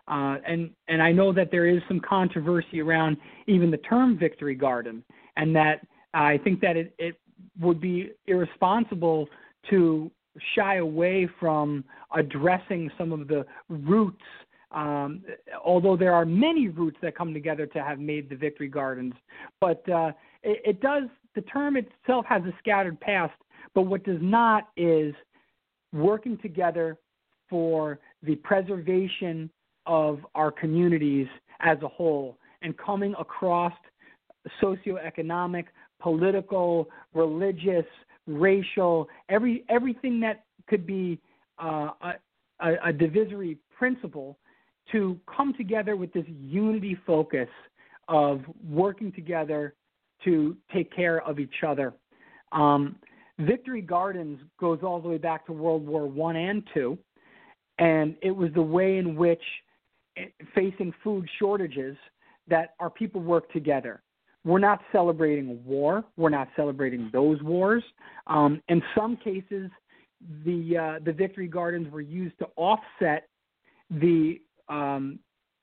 Uh, 0.08 0.36
and 0.46 0.70
and 0.88 1.02
I 1.02 1.12
know 1.12 1.32
that 1.32 1.50
there 1.50 1.66
is 1.66 1.82
some 1.88 2.00
controversy 2.00 2.80
around 2.80 3.16
even 3.46 3.70
the 3.70 3.78
term 3.78 4.18
victory 4.18 4.54
garden, 4.54 5.04
and 5.36 5.54
that 5.54 5.86
I 6.14 6.38
think 6.38 6.60
that 6.60 6.76
it, 6.76 6.94
it 6.98 7.16
would 7.60 7.80
be 7.80 8.10
irresponsible 8.26 9.28
to 9.70 10.10
shy 10.54 10.76
away 10.76 11.28
from 11.38 11.84
addressing 12.14 12.90
some 12.98 13.12
of 13.12 13.28
the 13.28 13.44
roots 13.68 14.22
um, 14.72 15.22
although 15.64 15.96
there 15.96 16.14
are 16.14 16.24
many 16.24 16.68
roots 16.68 16.96
that 17.02 17.16
come 17.16 17.34
together 17.34 17.66
to 17.66 17.82
have 17.82 17.98
made 17.98 18.28
the 18.28 18.36
victory 18.36 18.68
gardens, 18.68 19.14
but 19.60 19.86
uh, 19.88 20.12
it, 20.42 20.60
it 20.64 20.80
does. 20.80 21.04
The 21.34 21.42
term 21.42 21.76
itself 21.76 22.24
has 22.28 22.42
a 22.42 22.52
scattered 22.58 23.00
past, 23.00 23.34
but 23.74 23.82
what 23.82 24.04
does 24.04 24.18
not 24.20 24.68
is 24.76 25.14
working 25.92 26.38
together 26.38 26.98
for 27.48 27.98
the 28.22 28.36
preservation 28.36 29.50
of 29.86 30.20
our 30.34 30.50
communities 30.50 31.26
as 31.60 31.78
a 31.82 31.88
whole 31.88 32.38
and 32.62 32.76
coming 32.76 33.14
across 33.18 33.72
socioeconomic, 34.62 35.64
political, 36.00 36.88
religious, 37.14 37.84
racial, 38.26 39.08
every 39.28 39.64
everything 39.68 40.20
that 40.20 40.44
could 40.68 40.86
be 40.86 41.18
uh, 41.62 41.90
a, 42.60 42.74
a, 42.86 42.92
divisory 42.92 43.58
principle 43.76 44.38
to 44.92 45.18
come 45.34 45.54
together 45.54 45.96
with 45.96 46.12
this 46.12 46.24
unity 46.28 46.96
focus 47.06 47.48
of 48.08 48.42
working 48.68 49.12
together 49.12 49.74
to 50.24 50.56
take 50.72 50.94
care 50.94 51.22
of 51.26 51.38
each 51.38 51.62
other. 51.66 51.94
Um, 52.52 52.96
Victory 53.38 53.80
Gardens 53.80 54.40
goes 54.58 54.80
all 54.82 55.00
the 55.00 55.08
way 55.08 55.18
back 55.18 55.46
to 55.46 55.52
World 55.52 55.86
War 55.86 56.06
One 56.06 56.36
and 56.36 56.62
Two, 56.74 56.98
and 57.78 58.16
it 58.20 58.32
was 58.32 58.50
the 58.54 58.62
way 58.62 58.98
in 58.98 59.16
which, 59.16 59.42
eh, 60.16 60.26
facing 60.54 60.92
food 61.02 61.26
shortages, 61.38 61.96
that 62.48 62.74
our 62.80 62.90
people 62.90 63.22
worked 63.22 63.52
together. 63.52 64.02
We're 64.44 64.58
not 64.58 64.80
celebrating 64.92 65.62
war. 65.64 66.04
We're 66.16 66.30
not 66.30 66.48
celebrating 66.56 67.10
those 67.12 67.42
wars. 67.42 67.84
Um, 68.26 68.62
in 68.68 68.82
some 68.96 69.16
cases, 69.16 69.70
the 70.44 70.76
uh, 70.76 70.98
the 71.04 71.12
Victory 71.12 71.46
Gardens 71.46 71.90
were 71.90 72.00
used 72.00 72.38
to 72.40 72.48
offset 72.56 73.28
the 73.90 74.40
um, 74.70 75.18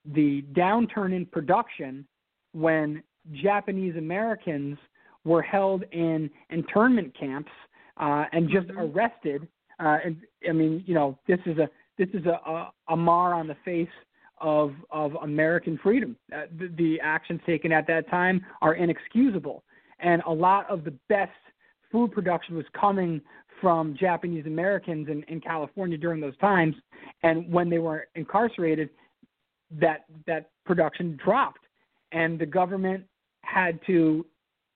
the 0.06 0.44
downturn 0.54 1.16
in 1.16 1.26
production 1.26 2.06
when 2.54 3.02
Japanese 3.34 3.96
Americans 3.96 4.78
were 5.24 5.42
held 5.42 5.84
in 5.92 6.30
internment 6.50 7.18
camps 7.18 7.52
uh, 7.98 8.26
and 8.32 8.50
just 8.50 8.68
mm-hmm. 8.68 8.80
arrested. 8.80 9.48
Uh, 9.80 9.98
and 10.06 10.18
I 10.48 10.54
mean, 10.54 10.84
you 10.86 10.94
know, 10.94 11.18
this 11.28 11.40
is 11.46 11.58
a 11.58 11.70
this 11.98 12.10
is 12.14 12.26
a, 12.26 12.40
a, 12.50 12.72
a 12.90 12.96
mar 12.96 13.34
on 13.34 13.48
the 13.48 13.58
face 13.66 13.88
of 14.40 14.74
of 14.92 15.16
American 15.22 15.80
freedom. 15.82 16.16
Uh, 16.34 16.44
the, 16.60 16.68
the 16.78 17.00
actions 17.02 17.42
taken 17.46 17.72
at 17.72 17.88
that 17.88 18.10
time 18.10 18.46
are 18.62 18.76
inexcusable, 18.76 19.64
and 20.00 20.22
a 20.26 20.32
lot 20.32 20.70
of 20.70 20.84
the 20.84 20.94
best 21.10 21.32
food 21.92 22.12
production 22.12 22.56
was 22.56 22.66
coming 22.80 23.22
from 23.62 23.96
Japanese 24.00 24.46
Americans 24.46 25.08
in, 25.10 25.24
in 25.24 25.42
California 25.42 25.98
during 25.98 26.22
those 26.22 26.38
times, 26.38 26.76
and 27.24 27.52
when 27.52 27.70
they 27.70 27.80
were 27.80 28.08
incarcerated, 28.16 28.90
that 29.80 30.06
that 30.26 30.52
production 30.66 31.20
dropped, 31.24 31.62
and 32.12 32.40
the 32.40 32.46
government 32.46 33.04
had 33.42 33.80
to, 33.88 34.26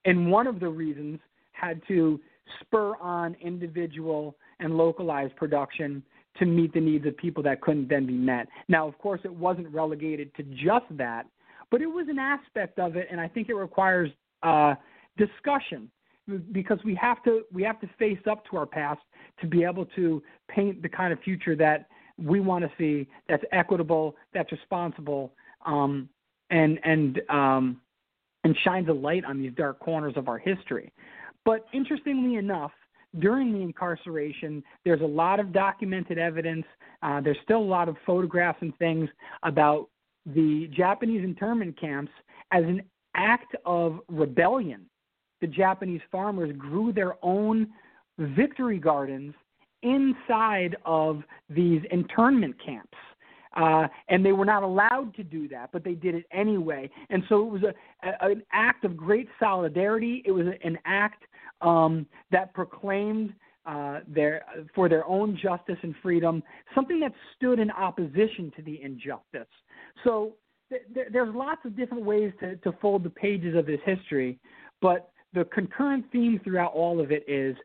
and 0.06 0.32
one 0.32 0.48
of 0.48 0.60
the 0.60 0.68
reasons 0.68 1.20
had 1.52 1.82
to 1.88 2.20
spur 2.62 2.96
on 3.00 3.36
individual 3.42 4.36
and 4.60 4.76
localized 4.76 5.36
production 5.36 6.04
to 6.38 6.46
meet 6.46 6.74
the 6.74 6.80
needs 6.80 7.06
of 7.06 7.16
people 7.18 7.44
that 7.44 7.62
couldn't 7.62 7.90
then 7.90 8.06
be 8.06 8.14
met. 8.14 8.48
Now, 8.68 8.88
of 8.88 8.98
course, 8.98 9.22
it 9.24 9.34
wasn't 9.34 9.68
relegated 9.70 10.34
to 10.36 10.44
just 10.44 10.86
that, 10.92 11.26
but 11.70 11.82
it 11.82 11.88
was 11.88 12.08
an 12.10 12.20
aspect 12.20 12.80
of 12.80 12.96
it, 12.96 13.08
and 13.12 13.20
I 13.20 13.28
think 13.28 13.50
it 13.50 13.56
requires 13.56 14.10
uh, 14.44 14.76
discussion 15.18 15.90
because 16.52 16.80
we 16.84 16.96
have 16.96 17.24
to 17.24 17.44
we 17.52 17.64
have 17.64 17.80
to 17.82 17.90
face 18.00 18.20
up 18.30 18.44
to 18.50 18.58
our 18.58 18.66
past 18.66 19.02
to 19.40 19.48
be 19.48 19.64
able 19.64 19.86
to 19.86 20.22
paint 20.50 20.82
the 20.82 20.90
kind 20.90 21.12
of 21.12 21.20
future 21.22 21.56
that 21.56 21.88
we 22.18 22.40
want 22.40 22.64
to 22.64 22.72
see 22.78 23.08
that's 23.28 23.44
equitable, 23.52 24.16
that's 24.34 24.52
responsible, 24.52 25.34
um, 25.66 26.08
and 26.50 26.80
and 26.84 27.22
um, 27.30 27.82
and 28.44 28.56
shines 28.64 28.90
a 28.90 28.94
light 28.94 29.26
on 29.26 29.40
these 29.42 29.52
dark 29.56 29.80
corners 29.80 30.14
of 30.16 30.28
our 30.28 30.38
history. 30.38 30.92
But 31.46 31.66
interestingly 31.74 32.36
enough, 32.36 32.72
during 33.20 33.52
the 33.52 33.60
incarceration, 33.60 34.64
there's 34.86 35.02
a 35.02 35.06
lot 35.06 35.40
of 35.40 35.52
documented 35.52 36.18
evidence. 36.18 36.66
Uh, 37.02 37.20
there's 37.22 37.38
still 37.44 37.60
a 37.60 37.60
lot 37.60 37.90
of 37.90 37.96
photographs 38.06 38.60
and 38.62 38.78
things 38.78 39.10
about 39.44 39.90
the 40.26 40.70
Japanese 40.76 41.24
internment 41.24 41.80
camps 41.80 42.12
as 42.52 42.64
an 42.64 42.84
act 43.16 43.56
of 43.66 44.00
rebellion. 44.08 44.86
The 45.42 45.48
Japanese 45.48 46.02
farmers 46.12 46.56
grew 46.58 46.94
their 46.94 47.14
own 47.22 47.68
victory 48.18 48.78
gardens 48.78 49.34
inside 49.84 50.78
of 50.86 51.24
these 51.50 51.82
internment 51.92 52.56
camps. 52.64 52.98
Uh, 53.58 53.88
and 54.08 54.26
they 54.26 54.32
were 54.32 54.46
not 54.46 54.64
allowed 54.64 55.14
to 55.16 55.24
do 55.24 55.48
that, 55.50 55.72
but 55.74 55.84
they 55.84 55.94
did 55.94 56.16
it 56.16 56.26
anyway. 56.32 56.90
And 57.10 57.24
so 57.28 57.46
it 57.46 57.52
was 57.52 57.64
a, 57.64 58.08
a 58.08 58.32
an 58.32 58.44
act 58.54 58.86
of 58.86 58.96
great 58.96 59.28
solidarity. 59.40 60.24
It 60.26 60.32
was 60.32 60.46
an 60.64 60.78
act 60.86 61.24
um, 61.60 62.06
that 62.32 62.54
proclaimed 62.54 63.34
uh, 63.66 64.00
their 64.08 64.44
for 64.74 64.88
their 64.88 65.06
own 65.06 65.38
justice 65.42 65.78
and 65.84 65.94
freedom, 66.02 66.42
something 66.74 67.00
that 67.02 67.12
stood 67.36 67.60
in 67.60 67.70
opposition 67.72 68.52
to 68.56 68.62
the 68.62 68.82
injustice. 68.82 69.52
So 70.06 70.34
th- 70.70 70.84
th- 70.94 71.08
there's 71.12 71.36
lots 71.36 71.62
of 71.66 71.76
different 71.76 72.06
ways 72.06 72.32
to, 72.40 72.56
to 72.56 72.72
fold 72.82 73.04
the 73.04 73.10
pages 73.10 73.56
of 73.56 73.66
this 73.66 73.82
history, 73.86 74.40
but 74.82 75.11
the 75.34 75.46
concurrent 75.46 76.06
theme 76.12 76.40
throughout 76.44 76.74
all 76.74 77.00
of 77.00 77.12
it 77.12 77.24
is 77.28 77.56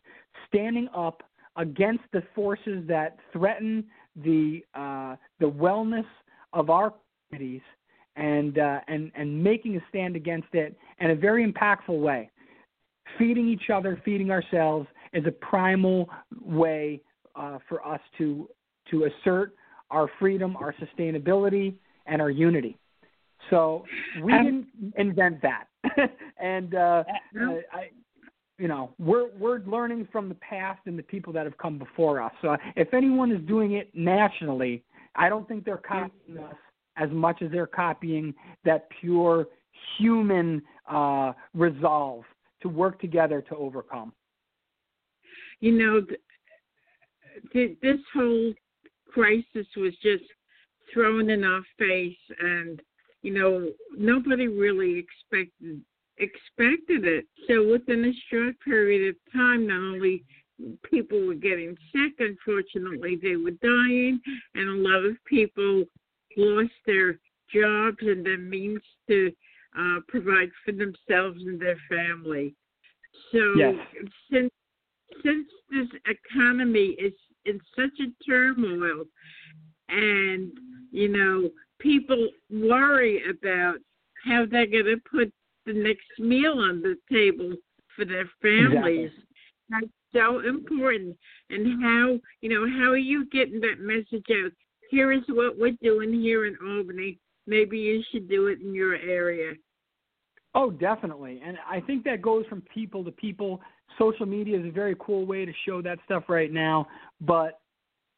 standing 0.49 0.89
up 0.95 1.23
against 1.57 2.05
the 2.13 2.23
forces 2.35 2.85
that 2.87 3.17
threaten 3.33 3.85
the 4.25 4.63
uh, 4.75 5.17
the 5.41 5.51
wellness 5.51 6.07
of 6.53 6.71
our 6.71 6.95
communities 7.29 7.63
and 8.17 8.59
uh, 8.59 8.81
and 8.89 9.11
and 9.15 9.43
making 9.43 9.77
a 9.77 9.81
stand 9.89 10.17
against 10.17 10.49
it 10.53 10.77
in 11.01 11.11
a 11.11 11.15
very 11.15 11.51
impactful 11.51 12.01
way. 12.01 12.31
Feeding 13.19 13.49
each 13.49 13.71
other, 13.73 14.01
feeding 14.05 14.31
ourselves 14.31 14.87
is 15.13 15.25
a 15.27 15.31
primal 15.31 16.09
way 16.41 17.01
uh, 17.35 17.59
for 17.69 17.87
us 17.87 18.01
to 18.19 18.49
to 18.91 19.05
assert 19.05 19.55
our 19.91 20.09
freedom, 20.19 20.57
our 20.57 20.75
sustainability, 20.75 21.75
and 22.07 22.21
our 22.21 22.31
unity. 22.31 22.77
So 23.51 23.85
we 24.23 24.33
didn't 24.33 24.67
invent 24.97 25.41
that, 25.43 25.67
and 26.41 26.75
uh, 26.75 27.05
I, 27.73 27.91
you 28.59 28.69
know 28.69 28.93
we're 28.99 29.29
we're 29.39 29.61
learning 29.61 30.09
from 30.11 30.29
the 30.29 30.35
past 30.37 30.81
and 30.87 30.99
the 30.99 31.03
people 31.03 31.33
that 31.33 31.45
have 31.45 31.59
come 31.59 31.79
before 31.79 32.23
us. 32.23 32.33
So 32.43 32.57
if 32.75 32.95
anyone 32.95 33.31
is 33.33 33.41
doing 33.47 33.73
it 33.73 33.91
nationally, 33.95 34.83
I 35.15 35.29
don't 35.29 35.47
think 35.47 35.65
they're 35.65 35.77
copying 35.77 36.39
us 36.39 36.55
as 36.97 37.11
much 37.11 37.43
as 37.43 37.51
they're 37.51 37.67
copying 37.67 38.35
that 38.65 38.89
pure 39.01 39.47
human 39.99 40.63
uh, 40.91 41.33
resolve 41.55 42.25
to 42.63 42.69
work 42.69 43.01
together 43.01 43.43
to 43.43 43.57
overcome. 43.57 44.13
You 45.61 45.73
know, 45.73 46.07
th- 47.53 47.79
this 47.83 47.99
whole 48.15 48.53
crisis 49.13 49.67
was 49.77 49.93
just 50.03 50.25
thrown 50.93 51.31
in 51.31 51.45
our 51.45 51.63
face, 51.79 52.17
and 52.41 52.81
you 53.27 53.33
know 53.35 53.69
nobody 53.99 54.47
really 54.47 55.05
expected 55.05 55.83
expected 56.19 57.05
it. 57.05 57.27
So 57.49 57.69
within 57.69 58.05
a 58.05 58.13
short 58.31 58.55
period 58.65 59.09
of 59.09 59.33
time, 59.33 59.67
not 59.67 59.95
only 59.95 60.25
people 60.89 61.27
were 61.27 61.35
getting 61.35 61.77
sick, 61.93 62.13
unfortunately, 62.21 63.19
they 63.21 63.35
were 63.35 63.51
dying, 63.51 64.21
and 64.55 64.69
a 64.69 64.89
lot 64.89 65.05
of 65.05 65.17
people 65.27 65.85
lost 66.37 66.73
their 66.87 67.19
jobs 67.53 67.99
and 68.01 68.25
their 68.25 68.39
means 68.39 68.81
to 69.09 69.33
uh, 69.77 69.99
provide 70.07 70.51
for 70.65 70.71
themselves 70.71 71.41
and 71.45 71.61
their 71.61 71.79
family. 71.91 72.55
So 73.33 73.41
yes. 73.57 73.75
since 74.31 74.53
since 75.25 75.49
this 75.71 75.89
economy 76.07 76.95
is 76.99 77.13
in 77.45 77.61
such 77.75 77.99
a 78.01 78.25
turmoil, 78.25 79.05
and 79.89 80.53
you 80.93 81.09
know 81.09 81.51
people 81.79 82.29
worry 82.51 83.23
about 83.29 83.77
how 84.25 84.45
they're 84.51 84.67
going 84.67 84.85
to 84.85 85.01
put 85.11 85.33
the 85.67 85.73
next 85.73 86.07
meal 86.19 86.59
on 86.59 86.83
the 86.83 86.97
table 87.13 87.53
for 87.95 88.05
their 88.05 88.29
families. 88.41 89.11
Exactly. 89.11 89.23
That's 89.69 89.87
so 90.13 90.41
important. 90.41 91.17
And 91.51 91.83
how, 91.83 92.19
you 92.41 92.49
know, 92.49 92.67
how 92.79 92.91
are 92.91 92.97
you 92.97 93.27
getting 93.31 93.61
that 93.61 93.81
message 93.81 94.25
out? 94.31 94.53
Here 94.91 95.13
is 95.13 95.23
what 95.29 95.59
we're 95.59 95.77
doing 95.83 96.13
here 96.13 96.47
in 96.47 96.57
Albany. 96.65 97.19
Maybe 97.47 97.79
you 97.79 98.03
should 98.11 98.29
do 98.29 98.47
it 98.47 98.61
in 98.61 98.75
your 98.75 98.95
area. 98.97 99.55
Oh, 100.55 100.71
definitely. 100.71 101.43
And 101.45 101.59
I 101.69 101.81
think 101.81 102.05
that 102.05 102.23
goes 102.23 102.47
from 102.47 102.63
people 102.63 103.05
to 103.05 103.11
people. 103.11 103.61
Social 103.99 104.27
media 104.27 104.59
is 104.59 104.67
a 104.67 104.71
very 104.71 104.97
cool 104.99 105.27
way 105.27 105.45
to 105.45 105.53
show 105.67 105.83
that 105.83 105.99
stuff 106.05 106.25
right 106.29 106.53
now. 106.53 106.87
But 107.21 107.61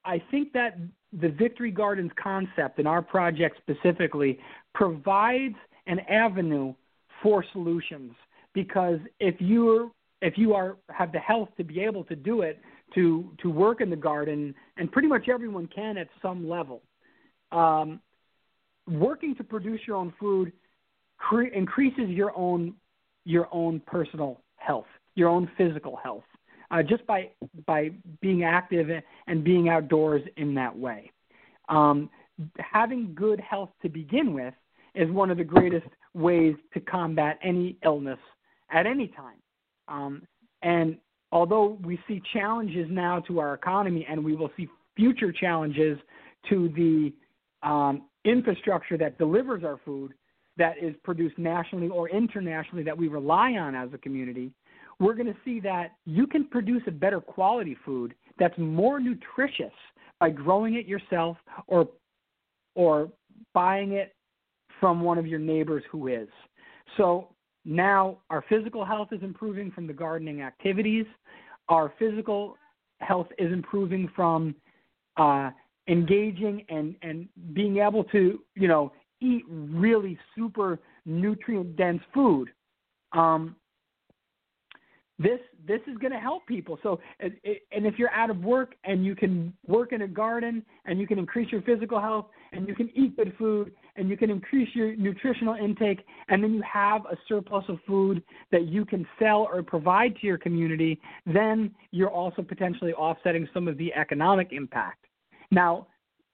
I 0.04 0.22
think 0.30 0.52
that 0.52 0.78
the 1.12 1.28
Victory 1.28 1.70
Gardens 1.70 2.12
concept 2.22 2.78
in 2.78 2.86
our 2.86 3.02
project 3.02 3.58
specifically 3.58 4.38
provides 4.74 5.56
an 5.86 6.00
avenue 6.00 6.74
for 7.22 7.44
solutions. 7.52 8.12
Because 8.54 8.98
if 9.20 9.34
you're 9.38 9.90
if 10.20 10.36
you 10.36 10.54
are 10.54 10.76
have 10.90 11.12
the 11.12 11.18
health 11.18 11.48
to 11.56 11.64
be 11.64 11.80
able 11.80 12.04
to 12.04 12.16
do 12.16 12.42
it 12.42 12.60
to 12.94 13.30
to 13.42 13.50
work 13.50 13.80
in 13.80 13.90
the 13.90 13.96
garden 13.96 14.54
and 14.76 14.90
pretty 14.90 15.08
much 15.08 15.28
everyone 15.28 15.66
can 15.68 15.96
at 15.96 16.08
some 16.20 16.48
level 16.48 16.82
um, 17.52 18.00
working 18.88 19.34
to 19.36 19.44
produce 19.44 19.80
your 19.86 19.96
own 19.96 20.12
food 20.18 20.52
cre- 21.18 21.42
increases 21.54 22.08
your 22.08 22.36
own 22.36 22.74
your 23.24 23.48
own 23.52 23.80
personal 23.86 24.40
health 24.56 24.86
your 25.14 25.28
own 25.28 25.50
physical 25.56 25.96
health 25.96 26.24
uh, 26.70 26.82
just 26.82 27.06
by 27.06 27.30
by 27.66 27.90
being 28.20 28.44
active 28.44 28.88
and 29.26 29.44
being 29.44 29.68
outdoors 29.68 30.22
in 30.36 30.54
that 30.54 30.76
way 30.76 31.10
um, 31.68 32.08
having 32.58 33.14
good 33.14 33.40
health 33.40 33.70
to 33.82 33.88
begin 33.88 34.32
with 34.32 34.54
is 34.94 35.10
one 35.10 35.30
of 35.30 35.38
the 35.38 35.44
greatest 35.44 35.86
ways 36.14 36.54
to 36.74 36.80
combat 36.80 37.38
any 37.42 37.76
illness 37.84 38.18
at 38.70 38.86
any 38.86 39.08
time. 39.08 39.36
Um, 39.86 40.22
and 40.62 40.96
although 41.32 41.78
we 41.82 41.98
see 42.08 42.22
challenges 42.32 42.86
now 42.90 43.20
to 43.20 43.38
our 43.38 43.54
economy 43.54 44.06
and 44.08 44.24
we 44.24 44.34
will 44.34 44.50
see 44.56 44.68
future 44.96 45.32
challenges 45.32 45.98
to 46.48 46.68
the 46.76 47.12
um, 47.68 48.02
infrastructure 48.24 48.96
that 48.98 49.18
delivers 49.18 49.64
our 49.64 49.78
food 49.84 50.14
that 50.56 50.74
is 50.82 50.94
produced 51.04 51.38
nationally 51.38 51.88
or 51.88 52.08
internationally 52.08 52.82
that 52.82 52.96
we 52.96 53.06
rely 53.08 53.52
on 53.52 53.74
as 53.74 53.88
a 53.92 53.98
community, 53.98 54.50
we're 55.00 55.14
going 55.14 55.26
to 55.26 55.36
see 55.44 55.60
that 55.60 55.92
you 56.06 56.26
can 56.26 56.46
produce 56.48 56.82
a 56.86 56.90
better 56.90 57.20
quality 57.20 57.76
food 57.84 58.14
that's 58.38 58.56
more 58.58 59.00
nutritious 59.00 59.72
by 60.20 60.30
growing 60.30 60.74
it 60.74 60.86
yourself 60.86 61.36
or 61.66 61.88
or 62.74 63.10
buying 63.54 63.92
it 63.92 64.14
from 64.80 65.00
one 65.00 65.18
of 65.18 65.26
your 65.26 65.38
neighbors 65.38 65.82
who 65.90 66.08
is. 66.08 66.28
So 66.96 67.28
now 67.64 68.18
our 68.30 68.44
physical 68.48 68.84
health 68.84 69.08
is 69.12 69.22
improving 69.22 69.70
from 69.72 69.86
the 69.86 69.92
gardening 69.92 70.42
activities. 70.42 71.06
Our 71.68 71.92
physical 71.98 72.56
health 73.00 73.26
is 73.38 73.52
improving 73.52 74.08
from 74.14 74.54
uh, 75.16 75.50
engaging 75.88 76.64
and, 76.68 76.94
and 77.02 77.28
being 77.52 77.78
able 77.78 78.04
to, 78.04 78.40
you 78.54 78.68
know, 78.68 78.92
eat 79.20 79.44
really 79.48 80.16
super 80.36 80.78
nutrient 81.04 81.76
dense 81.76 82.02
food. 82.14 82.50
Um, 83.12 83.56
this 85.18 85.40
this 85.66 85.80
is 85.86 85.98
going 85.98 86.12
to 86.12 86.18
help 86.18 86.46
people. 86.46 86.78
So, 86.82 87.00
and 87.20 87.32
if 87.42 87.98
you're 87.98 88.12
out 88.12 88.30
of 88.30 88.42
work 88.42 88.74
and 88.84 89.04
you 89.04 89.14
can 89.14 89.52
work 89.66 89.92
in 89.92 90.02
a 90.02 90.08
garden 90.08 90.64
and 90.86 90.98
you 90.98 91.06
can 91.06 91.18
increase 91.18 91.50
your 91.52 91.60
physical 91.62 92.00
health 92.00 92.26
and 92.52 92.66
you 92.66 92.74
can 92.74 92.88
eat 92.94 93.16
good 93.16 93.34
food 93.36 93.72
and 93.96 94.08
you 94.08 94.16
can 94.16 94.30
increase 94.30 94.68
your 94.74 94.96
nutritional 94.96 95.54
intake 95.54 96.04
and 96.28 96.42
then 96.42 96.54
you 96.54 96.62
have 96.62 97.02
a 97.06 97.16
surplus 97.28 97.64
of 97.68 97.78
food 97.86 98.22
that 98.50 98.66
you 98.68 98.84
can 98.84 99.06
sell 99.18 99.48
or 99.52 99.62
provide 99.62 100.16
to 100.16 100.26
your 100.26 100.38
community, 100.38 100.98
then 101.26 101.74
you're 101.90 102.10
also 102.10 102.40
potentially 102.40 102.94
offsetting 102.94 103.46
some 103.52 103.68
of 103.68 103.76
the 103.76 103.92
economic 103.94 104.52
impact. 104.52 105.04
Now, 105.50 105.88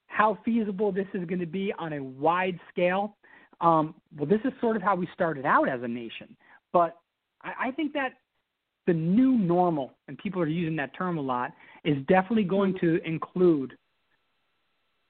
how 0.06 0.38
feasible 0.44 0.92
this 0.92 1.08
is 1.14 1.24
going 1.26 1.40
to 1.40 1.46
be 1.46 1.72
on 1.78 1.94
a 1.94 2.02
wide 2.02 2.60
scale? 2.70 3.16
Um, 3.60 3.94
well, 4.16 4.28
this 4.28 4.40
is 4.44 4.52
sort 4.60 4.76
of 4.76 4.82
how 4.82 4.94
we 4.94 5.08
started 5.14 5.46
out 5.46 5.68
as 5.68 5.82
a 5.82 5.88
nation, 5.88 6.36
but 6.72 6.98
I, 7.42 7.68
I 7.68 7.70
think 7.72 7.92
that 7.94 8.12
the 8.86 8.92
new 8.92 9.32
normal, 9.38 9.92
and 10.08 10.18
people 10.18 10.40
are 10.42 10.46
using 10.46 10.76
that 10.76 10.94
term 10.96 11.18
a 11.18 11.20
lot, 11.20 11.52
is 11.84 11.96
definitely 12.06 12.44
going 12.44 12.76
to 12.80 13.00
include 13.04 13.76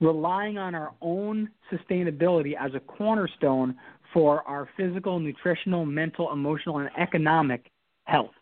relying 0.00 0.58
on 0.58 0.74
our 0.74 0.92
own 1.00 1.48
sustainability 1.72 2.54
as 2.58 2.74
a 2.74 2.80
cornerstone 2.80 3.74
for 4.12 4.46
our 4.46 4.68
physical, 4.76 5.18
nutritional, 5.18 5.84
mental, 5.84 6.32
emotional, 6.32 6.78
and 6.78 6.90
economic 6.98 7.70
health. 8.04 8.32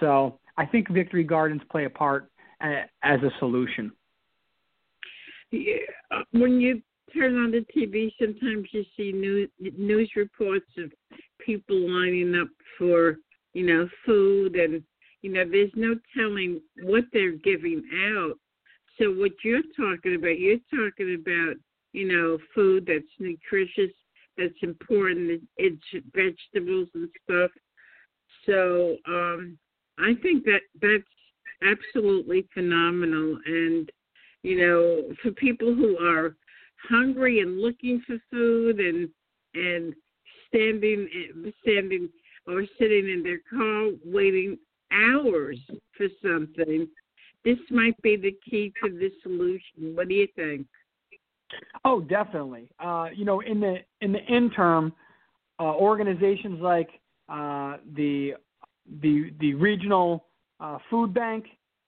So 0.00 0.38
I 0.56 0.66
think 0.66 0.90
Victory 0.90 1.24
Gardens 1.24 1.62
play 1.70 1.84
a 1.84 1.90
part 1.90 2.30
uh, 2.60 2.82
as 3.02 3.20
a 3.22 3.30
solution. 3.38 3.92
Yeah, 5.50 5.74
uh, 6.10 6.22
when 6.32 6.60
you 6.60 6.82
turn 7.14 7.36
on 7.36 7.50
the 7.50 7.64
TV, 7.76 8.10
sometimes 8.18 8.68
you 8.72 8.84
see 8.96 9.12
news 9.12 9.50
news 9.76 10.10
reports 10.16 10.66
of 10.78 10.90
people 11.44 11.78
lining 11.78 12.34
up 12.40 12.48
for 12.78 13.16
you 13.52 13.66
know 13.66 13.88
food, 14.04 14.56
and 14.56 14.82
you 15.22 15.32
know 15.32 15.44
there's 15.48 15.72
no 15.74 15.94
telling 16.16 16.60
what 16.82 17.04
they're 17.12 17.32
giving 17.32 17.82
out. 18.16 18.34
So 18.98 19.10
what 19.10 19.32
you're 19.42 19.62
talking 19.76 20.16
about, 20.16 20.38
you're 20.38 20.58
talking 20.70 21.14
about 21.20 21.56
you 21.92 22.06
know 22.08 22.38
food 22.54 22.86
that's 22.86 23.04
nutritious, 23.18 23.92
that's 24.36 24.62
important, 24.62 25.42
it's 25.56 25.82
vegetables 26.14 26.88
and 26.94 27.08
stuff. 27.24 27.50
So 28.46 28.96
um, 29.06 29.58
I 29.98 30.14
think 30.22 30.44
that 30.44 30.60
that's 30.80 31.04
absolutely 31.62 32.48
phenomenal, 32.54 33.38
and 33.46 33.90
you 34.42 34.58
know 34.58 35.14
for 35.22 35.30
people 35.32 35.74
who 35.74 35.98
are 35.98 36.36
hungry 36.88 37.40
and 37.40 37.60
looking 37.60 38.02
for 38.06 38.16
food 38.30 38.80
and 38.80 39.08
and 39.54 39.94
standing 40.48 41.08
standing 41.62 42.08
or 42.46 42.64
sitting 42.78 43.08
in 43.10 43.22
their 43.22 43.40
car 43.50 43.90
waiting 44.04 44.58
hours 44.92 45.58
for 45.96 46.06
something 46.22 46.88
this 47.44 47.58
might 47.70 48.00
be 48.02 48.16
the 48.16 48.36
key 48.48 48.72
to 48.82 48.90
the 48.90 49.10
solution 49.22 49.94
what 49.94 50.08
do 50.08 50.14
you 50.14 50.28
think 50.36 50.66
oh 51.84 52.00
definitely 52.00 52.68
uh, 52.80 53.06
you 53.14 53.24
know 53.24 53.40
in 53.40 53.60
the 53.60 53.76
in 54.00 54.12
the 54.12 54.24
interim 54.26 54.92
uh, 55.58 55.74
organizations 55.74 56.60
like 56.60 56.88
uh, 57.28 57.76
the 57.96 58.34
the 59.00 59.32
the 59.40 59.54
regional 59.54 60.24
uh, 60.60 60.78
food 60.90 61.14
bank 61.14 61.46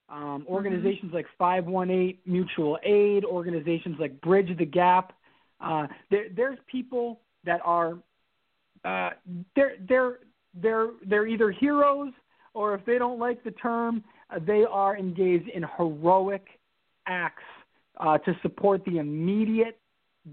um, 0.08 0.18
mm-hmm. 0.18 0.52
organizations 0.52 1.06
mm-hmm. 1.06 1.16
like 1.16 1.26
518 1.38 2.18
Mutual 2.26 2.78
Aid, 2.84 3.24
organizations 3.24 3.96
like 3.98 4.20
Bridge 4.20 4.56
the 4.58 4.66
Gap. 4.66 5.12
Uh, 5.60 5.86
there, 6.10 6.26
there's 6.36 6.58
people 6.70 7.20
that 7.44 7.60
are 7.64 7.98
uh, 8.84 9.10
they're 9.56 9.76
they're 9.88 10.18
they're 10.60 10.88
they're 11.06 11.26
either 11.26 11.50
heroes 11.50 12.12
or 12.54 12.74
if 12.74 12.84
they 12.86 12.98
don't 12.98 13.18
like 13.18 13.42
the 13.42 13.50
term, 13.52 14.04
uh, 14.30 14.38
they 14.46 14.64
are 14.70 14.96
engaged 14.96 15.48
in 15.48 15.64
heroic 15.76 16.46
acts 17.06 17.42
uh, 17.98 18.18
to 18.18 18.36
support 18.42 18.84
the 18.84 18.98
immediate 18.98 19.78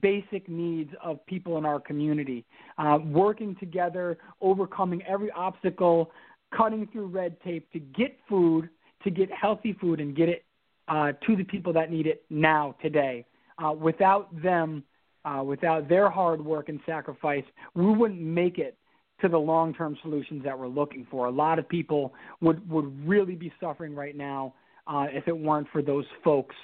basic 0.01 0.47
needs 0.47 0.91
of 1.03 1.25
people 1.25 1.57
in 1.57 1.65
our 1.65 1.79
community, 1.79 2.45
uh, 2.77 2.97
working 3.03 3.55
together, 3.59 4.17
overcoming 4.39 5.01
every 5.03 5.31
obstacle, 5.31 6.11
cutting 6.55 6.87
through 6.93 7.07
red 7.07 7.35
tape 7.41 7.69
to 7.73 7.79
get 7.79 8.17
food 8.29 8.69
to 9.03 9.09
get 9.09 9.29
healthy 9.31 9.73
food 9.73 9.99
and 9.99 10.15
get 10.15 10.29
it 10.29 10.45
uh, 10.87 11.11
to 11.25 11.35
the 11.35 11.43
people 11.43 11.73
that 11.73 11.91
need 11.91 12.07
it 12.07 12.23
now, 12.29 12.75
today. 12.81 13.25
Uh, 13.63 13.71
without 13.71 14.29
them, 14.41 14.83
uh, 15.25 15.41
without 15.43 15.87
their 15.87 16.09
hard 16.09 16.43
work 16.43 16.69
and 16.69 16.79
sacrifice, 16.85 17.43
we 17.75 17.85
wouldn't 17.85 18.21
make 18.21 18.57
it 18.57 18.77
to 19.21 19.29
the 19.29 19.37
long 19.37 19.73
term 19.73 19.97
solutions 20.01 20.43
that 20.43 20.57
we're 20.57 20.67
looking 20.67 21.05
for. 21.09 21.25
A 21.27 21.31
lot 21.31 21.59
of 21.59 21.67
people 21.67 22.13
would, 22.41 22.67
would 22.69 23.07
really 23.07 23.35
be 23.35 23.51
suffering 23.59 23.95
right 23.95 24.15
now 24.15 24.53
uh, 24.87 25.07
if 25.11 25.27
it 25.27 25.37
weren't 25.37 25.67
for 25.71 25.81
those 25.81 26.05
folks. 26.23 26.55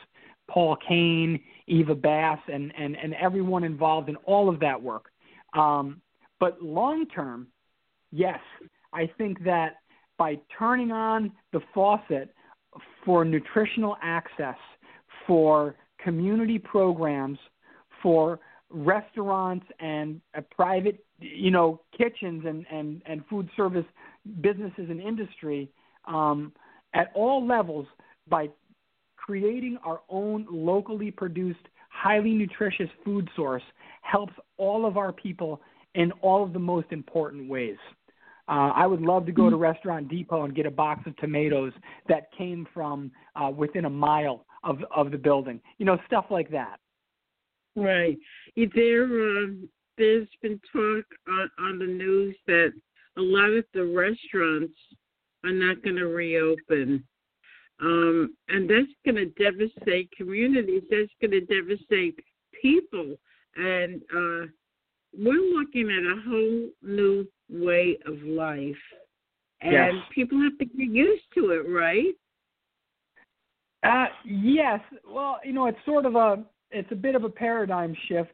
Paul 0.49 0.77
Kane, 0.87 1.39
Eva 1.67 1.93
Bass, 1.93 2.39
and, 2.51 2.73
and, 2.77 2.95
and 2.95 3.13
everyone 3.15 3.63
involved 3.63 4.07
in 4.09 4.15
all 4.17 4.49
of 4.49 4.59
that 4.61 4.81
work. 4.81 5.05
Um, 5.53 6.01
but 6.39 6.61
long 6.61 7.05
term, 7.07 7.47
yes, 8.11 8.39
I 8.93 9.09
think 9.17 9.43
that 9.43 9.77
by 10.17 10.39
turning 10.57 10.91
on 10.91 11.31
the 11.51 11.59
faucet 11.73 12.33
for 13.05 13.25
nutritional 13.25 13.97
access, 14.01 14.55
for 15.25 15.75
community 16.03 16.57
programs, 16.57 17.39
for 18.01 18.39
restaurants 18.69 19.65
and 19.79 20.21
uh, 20.37 20.41
private, 20.51 21.03
you 21.19 21.51
know, 21.51 21.81
kitchens 21.97 22.43
and, 22.45 22.65
and, 22.71 23.01
and 23.05 23.23
food 23.29 23.49
service 23.55 23.85
businesses 24.41 24.89
and 24.89 25.01
industry 25.01 25.69
um, 26.05 26.51
at 26.93 27.11
all 27.15 27.45
levels 27.45 27.87
by 28.27 28.49
creating 29.15 29.77
our 29.83 30.01
own 30.09 30.47
locally 30.49 31.11
produced, 31.11 31.59
highly 31.89 32.31
nutritious 32.31 32.89
food 33.03 33.29
source 33.35 33.63
helps 34.01 34.33
all 34.57 34.85
of 34.85 34.97
our 34.97 35.11
people 35.11 35.61
in 35.95 36.11
all 36.21 36.43
of 36.43 36.53
the 36.53 36.59
most 36.59 36.87
important 36.91 37.49
ways. 37.49 37.77
Uh, 38.49 38.71
I 38.73 38.87
would 38.87 39.01
love 39.01 39.25
to 39.25 39.33
go 39.33 39.49
to 39.49 39.55
mm-hmm. 39.55 39.63
Restaurant 39.63 40.07
Depot 40.07 40.45
and 40.45 40.55
get 40.55 40.65
a 40.65 40.71
box 40.71 41.01
of 41.05 41.17
tomatoes 41.17 41.73
that 42.07 42.29
came 42.37 42.65
from 42.73 43.11
uh, 43.35 43.49
within 43.49 43.85
a 43.85 43.89
mile 43.89 44.45
of 44.63 44.77
of 44.95 45.11
the 45.11 45.17
building. 45.17 45.59
You 45.79 45.85
know, 45.85 45.97
stuff 46.07 46.25
like 46.29 46.49
that. 46.51 46.77
Right. 47.75 48.17
Is 48.55 48.69
there, 48.73 49.03
uh, 49.03 49.47
there's 49.97 50.27
been 50.41 50.59
talk 50.71 51.05
on, 51.27 51.49
on 51.59 51.79
the 51.79 51.85
news 51.85 52.35
that 52.47 52.71
a 53.17 53.21
lot 53.21 53.49
of 53.49 53.65
the 53.73 53.85
restaurants 53.85 54.73
are 55.43 55.51
not 55.51 55.83
going 55.83 55.95
to 55.95 56.07
reopen. 56.07 57.03
Um, 57.79 58.35
and 58.49 58.69
that's 58.69 58.87
going 59.05 59.15
to 59.15 59.25
devastate 59.43 60.11
communities. 60.15 60.83
That's 60.89 61.11
going 61.21 61.31
to 61.31 61.41
devastate 61.41 62.19
people. 62.61 63.15
And 63.55 64.01
uh, 64.15 64.47
we're 65.17 65.57
looking 65.57 65.89
at 65.89 66.03
a 66.03 66.21
whole 66.27 66.69
new 66.81 67.27
way 67.49 67.97
of 68.05 68.21
life. 68.23 68.75
And 69.61 69.73
yes. 69.73 69.93
people 70.13 70.39
have 70.41 70.57
to 70.59 70.65
get 70.65 70.89
used 70.89 71.23
to 71.35 71.51
it, 71.51 71.69
right? 71.69 72.13
Uh, 73.83 74.07
yes. 74.25 74.79
Well, 75.07 75.39
you 75.43 75.53
know, 75.53 75.67
it's 75.67 75.77
sort 75.85 76.05
of 76.05 76.15
a 76.15 76.43
it's 76.71 76.91
a 76.91 76.95
bit 76.95 77.15
of 77.15 77.23
a 77.23 77.29
paradigm 77.29 77.95
shift. 78.07 78.33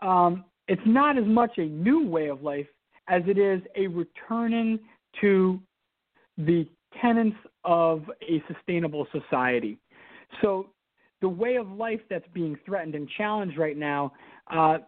Um, 0.00 0.44
it's 0.68 0.82
not 0.86 1.18
as 1.18 1.24
much 1.26 1.58
a 1.58 1.66
new 1.66 2.06
way 2.06 2.28
of 2.28 2.42
life 2.42 2.66
as 3.08 3.22
it 3.26 3.38
is 3.38 3.60
a 3.76 3.86
returning 3.86 4.78
to 5.20 5.60
the 6.38 6.66
tenets 7.00 7.36
of 7.64 8.04
a 8.22 8.42
sustainable 8.52 9.06
society. 9.12 9.78
So, 10.42 10.70
the 11.20 11.28
way 11.28 11.56
of 11.56 11.70
life 11.70 12.00
that's 12.10 12.26
being 12.34 12.58
threatened 12.66 12.94
and 12.94 13.08
challenged 13.16 13.56
right 13.56 13.78
now 13.78 14.12
uh, 14.52 14.78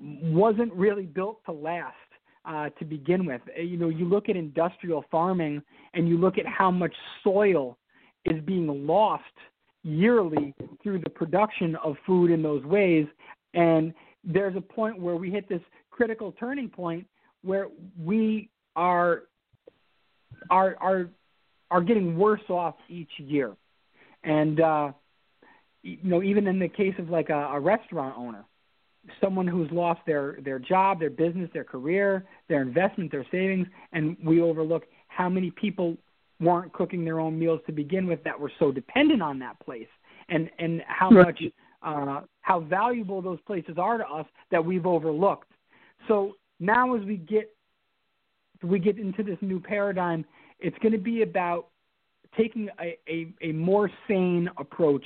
wasn't 0.00 0.72
really 0.72 1.04
built 1.04 1.44
to 1.44 1.52
last 1.52 1.94
uh, 2.46 2.70
to 2.78 2.84
begin 2.84 3.26
with. 3.26 3.42
Uh, 3.58 3.62
you 3.62 3.76
know, 3.76 3.88
you 3.88 4.06
look 4.06 4.28
at 4.28 4.36
industrial 4.36 5.04
farming 5.10 5.62
and 5.92 6.08
you 6.08 6.16
look 6.16 6.38
at 6.38 6.46
how 6.46 6.70
much 6.70 6.94
soil 7.22 7.76
is 8.24 8.40
being 8.44 8.86
lost 8.86 9.24
yearly 9.82 10.54
through 10.82 11.00
the 11.00 11.10
production 11.10 11.76
of 11.76 11.96
food 12.06 12.30
in 12.30 12.42
those 12.42 12.64
ways. 12.64 13.06
And 13.52 13.92
there's 14.26 14.56
a 14.56 14.60
point 14.60 14.98
where 14.98 15.16
we 15.16 15.30
hit 15.30 15.48
this 15.48 15.60
critical 15.90 16.32
turning 16.32 16.68
point 16.68 17.06
where 17.42 17.68
we 18.02 18.50
are 18.76 19.22
are 20.50 20.76
are 20.80 21.08
are 21.70 21.82
getting 21.82 22.16
worse 22.16 22.42
off 22.48 22.74
each 22.88 23.10
year. 23.18 23.54
And 24.22 24.60
uh, 24.60 24.92
you 25.82 25.98
know, 26.02 26.22
even 26.22 26.46
in 26.46 26.58
the 26.58 26.68
case 26.68 26.94
of 26.98 27.10
like 27.10 27.28
a, 27.28 27.50
a 27.52 27.60
restaurant 27.60 28.16
owner, 28.16 28.44
someone 29.20 29.46
who's 29.46 29.70
lost 29.70 30.00
their 30.06 30.38
their 30.44 30.58
job, 30.58 31.00
their 31.00 31.10
business, 31.10 31.50
their 31.52 31.64
career, 31.64 32.24
their 32.48 32.62
investment, 32.62 33.12
their 33.12 33.26
savings, 33.30 33.66
and 33.92 34.16
we 34.24 34.40
overlook 34.40 34.84
how 35.08 35.28
many 35.28 35.50
people 35.50 35.96
weren't 36.40 36.72
cooking 36.72 37.04
their 37.04 37.20
own 37.20 37.38
meals 37.38 37.60
to 37.66 37.72
begin 37.72 38.06
with 38.06 38.22
that 38.24 38.38
were 38.38 38.50
so 38.58 38.72
dependent 38.72 39.22
on 39.22 39.38
that 39.38 39.58
place, 39.60 39.88
and 40.28 40.50
and 40.58 40.82
how 40.86 41.10
right. 41.10 41.26
much 41.26 41.42
uh, 41.84 42.22
how 42.40 42.60
valuable 42.60 43.20
those 43.22 43.40
places 43.46 43.76
are 43.78 43.98
to 43.98 44.06
us 44.06 44.26
that 44.50 44.64
we've 44.64 44.86
overlooked. 44.86 45.50
So 46.08 46.36
now, 46.60 46.94
as 46.94 47.04
we 47.04 47.16
get 47.16 47.50
we 48.62 48.78
get 48.78 48.98
into 48.98 49.22
this 49.22 49.38
new 49.42 49.60
paradigm, 49.60 50.24
it's 50.58 50.76
going 50.78 50.92
to 50.92 50.98
be 50.98 51.22
about 51.22 51.68
taking 52.36 52.68
a, 52.80 52.96
a, 53.08 53.26
a 53.42 53.52
more 53.52 53.90
sane 54.08 54.48
approach 54.56 55.04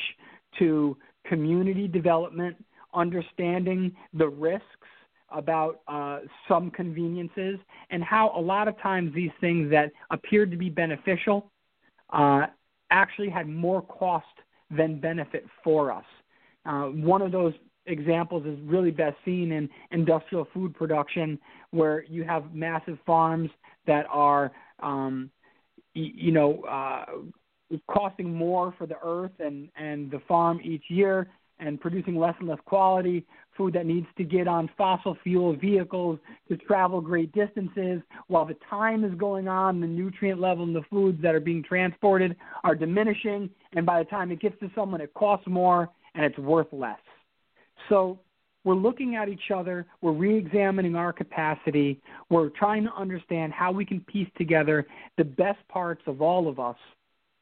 to 0.59 0.97
community 1.27 1.88
development 1.88 2.57
understanding 2.95 3.95
the 4.14 4.29
risks 4.29 4.64
about 5.31 5.81
uh, 5.88 6.21
some 6.47 6.71
conveniences 6.71 7.59
and 7.91 8.03
how 8.03 8.33
a 8.35 8.41
lot 8.41 8.67
of 8.67 8.81
times 8.81 9.12
these 9.14 9.31
things 9.41 9.71
that 9.71 9.91
appeared 10.11 10.51
to 10.51 10.57
be 10.57 10.71
beneficial 10.71 11.51
uh, 12.12 12.47
actually 12.91 13.29
had 13.29 13.47
more 13.47 13.83
cost 13.83 14.27
than 14.71 14.99
benefit 14.99 15.45
for 15.62 15.93
us. 15.93 16.05
Uh, 16.68 16.85
one 16.85 17.22
of 17.22 17.33
those 17.33 17.54
examples 17.87 18.44
is 18.44 18.59
really 18.64 18.90
best 18.90 19.16
seen 19.24 19.52
in 19.52 19.68
industrial 19.90 20.46
food 20.52 20.74
production, 20.74 21.38
where 21.70 22.04
you 22.04 22.22
have 22.22 22.54
massive 22.54 22.98
farms 23.07 23.50
that 23.87 24.04
are, 24.11 24.52
um, 24.81 25.31
y- 25.96 26.12
you 26.14 26.31
know, 26.31 26.61
uh, 26.64 27.07
costing 27.90 28.33
more 28.33 28.74
for 28.76 28.87
the 28.87 28.98
earth 29.02 29.33
and, 29.40 29.70
and 29.76 30.11
the 30.11 30.20
farm 30.28 30.61
each 30.62 30.85
year 30.88 31.28
and 31.61 31.81
producing 31.81 32.16
less 32.16 32.35
and 32.38 32.48
less 32.48 32.59
quality 32.66 33.26
food 33.57 33.72
that 33.74 33.85
needs 33.85 34.07
to 34.16 34.22
get 34.22 34.46
on 34.46 34.70
fossil 34.78 35.16
fuel 35.24 35.57
vehicles 35.57 36.18
to 36.48 36.57
travel 36.57 37.00
great 37.00 37.33
distances. 37.33 38.00
While 38.28 38.44
the 38.44 38.57
time 38.70 39.04
is 39.04 39.14
going 39.14 39.48
on, 39.48 39.81
the 39.81 39.87
nutrient 39.87 40.40
level 40.40 40.64
in 40.64 40.72
the 40.72 40.85
foods 40.88 41.20
that 41.22 41.35
are 41.35 41.40
being 41.40 41.62
transported 41.62 42.37
are 42.62 42.74
diminishing, 42.74 43.50
and 43.72 43.85
by 43.85 44.02
the 44.02 44.09
time 44.09 44.31
it 44.31 44.40
gets 44.40 44.59
to 44.61 44.70
someone, 44.74 45.00
it 45.00 45.12
costs 45.14 45.46
more 45.48 45.88
and 46.18 46.26
it's 46.26 46.38
worth 46.38 46.66
less. 46.72 46.98
So 47.88 48.18
we're 48.64 48.74
looking 48.74 49.14
at 49.14 49.28
each 49.28 49.50
other, 49.54 49.87
we're 50.02 50.12
re 50.12 50.37
examining 50.37 50.96
our 50.96 51.12
capacity, 51.12 52.02
we're 52.28 52.50
trying 52.50 52.85
to 52.85 52.92
understand 52.94 53.52
how 53.52 53.70
we 53.70 53.87
can 53.87 54.00
piece 54.00 54.28
together 54.37 54.87
the 55.16 55.24
best 55.24 55.61
parts 55.68 56.02
of 56.07 56.20
all 56.20 56.48
of 56.48 56.59
us 56.59 56.76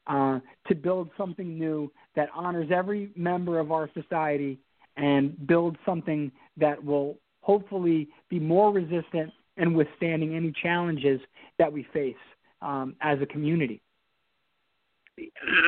uh, 0.06 0.38
to 0.68 0.74
build 0.74 1.08
something 1.16 1.58
new 1.58 1.90
that 2.14 2.28
honors 2.34 2.70
every 2.72 3.10
member 3.16 3.58
of 3.58 3.72
our 3.72 3.90
society 3.94 4.58
and 4.98 5.46
build 5.46 5.76
something 5.86 6.30
that 6.58 6.82
will 6.84 7.16
hopefully 7.40 8.08
be 8.28 8.38
more 8.38 8.72
resistant 8.72 9.32
and 9.56 9.74
withstanding 9.74 10.36
any 10.36 10.52
challenges 10.62 11.18
that 11.58 11.72
we 11.72 11.86
face 11.94 12.14
um, 12.60 12.94
as 13.00 13.18
a 13.22 13.26
community. 13.26 13.80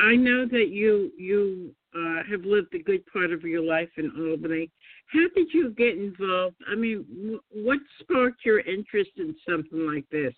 I 0.05 0.15
know 0.15 0.45
that 0.45 0.67
you 0.69 1.11
you 1.17 1.73
uh, 1.95 2.23
have 2.29 2.45
lived 2.45 2.73
a 2.73 2.79
good 2.79 3.03
part 3.11 3.31
of 3.31 3.43
your 3.43 3.63
life 3.63 3.89
in 3.97 4.11
Albany. 4.29 4.69
How 5.07 5.25
did 5.35 5.47
you 5.53 5.71
get 5.71 5.97
involved? 5.97 6.55
I 6.71 6.75
mean, 6.75 7.05
w- 7.09 7.41
what 7.51 7.79
sparked 7.99 8.45
your 8.45 8.59
interest 8.59 9.11
in 9.17 9.35
something 9.47 9.87
like 9.87 10.05
this? 10.11 10.33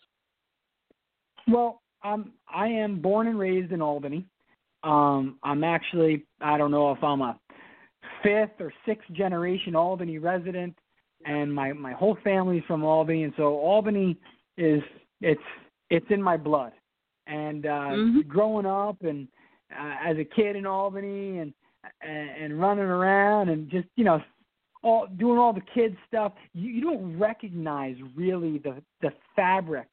Well, 1.47 1.81
um, 2.03 2.33
I 2.47 2.67
am 2.67 3.01
born 3.01 3.27
and 3.27 3.37
raised 3.37 3.71
in 3.71 3.81
Albany. 3.81 4.25
Um, 4.83 5.37
I'm 5.43 5.63
actually, 5.63 6.25
I 6.39 6.57
don't 6.57 6.71
know 6.71 6.91
if 6.91 7.03
I'm 7.03 7.21
a 7.21 7.37
fifth 8.23 8.59
or 8.59 8.73
sixth 8.85 9.11
generation 9.11 9.75
Albany 9.75 10.17
resident, 10.17 10.75
and 11.25 11.53
my 11.53 11.73
my 11.73 11.91
whole 11.91 12.17
family's 12.23 12.63
from 12.67 12.83
Albany, 12.83 13.23
and 13.23 13.33
so 13.37 13.43
Albany 13.43 14.17
is 14.57 14.81
it's 15.21 15.41
it's 15.89 16.05
in 16.09 16.21
my 16.21 16.37
blood. 16.37 16.71
And 17.27 17.65
uh, 17.65 17.69
mm-hmm. 17.69 18.19
growing 18.27 18.65
up 18.65 19.03
and 19.03 19.27
uh, 19.79 19.95
as 20.03 20.17
a 20.17 20.23
kid 20.23 20.55
in 20.55 20.65
Albany 20.65 21.39
and, 21.39 21.53
and 22.01 22.29
and 22.29 22.59
running 22.59 22.85
around 22.85 23.49
and 23.49 23.69
just 23.69 23.87
you 23.95 24.03
know 24.03 24.21
all 24.83 25.07
doing 25.17 25.37
all 25.37 25.53
the 25.53 25.61
kids 25.73 25.95
stuff, 26.07 26.33
you, 26.53 26.69
you 26.69 26.81
don't 26.81 27.17
recognize 27.17 27.95
really 28.15 28.57
the 28.59 28.81
the 29.01 29.11
fabric 29.35 29.87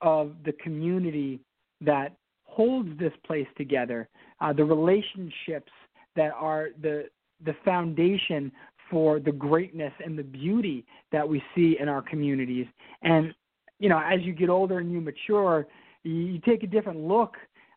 of 0.00 0.32
the 0.44 0.52
community 0.52 1.40
that 1.80 2.14
holds 2.44 2.88
this 2.98 3.12
place 3.26 3.46
together, 3.56 4.08
uh, 4.40 4.52
the 4.52 4.64
relationships 4.64 5.72
that 6.16 6.32
are 6.34 6.68
the 6.82 7.04
the 7.44 7.54
foundation 7.64 8.50
for 8.90 9.20
the 9.20 9.32
greatness 9.32 9.92
and 10.04 10.18
the 10.18 10.22
beauty 10.22 10.84
that 11.12 11.28
we 11.28 11.42
see 11.54 11.76
in 11.78 11.88
our 11.88 12.02
communities. 12.02 12.66
And 13.02 13.34
you 13.78 13.88
know, 13.88 13.98
as 13.98 14.20
you 14.22 14.32
get 14.32 14.48
older 14.48 14.78
and 14.78 14.90
you 14.90 15.00
mature, 15.00 15.66
you, 16.02 16.12
you 16.12 16.40
take 16.40 16.62
a 16.62 16.66
different 16.66 17.00
look. 17.00 17.36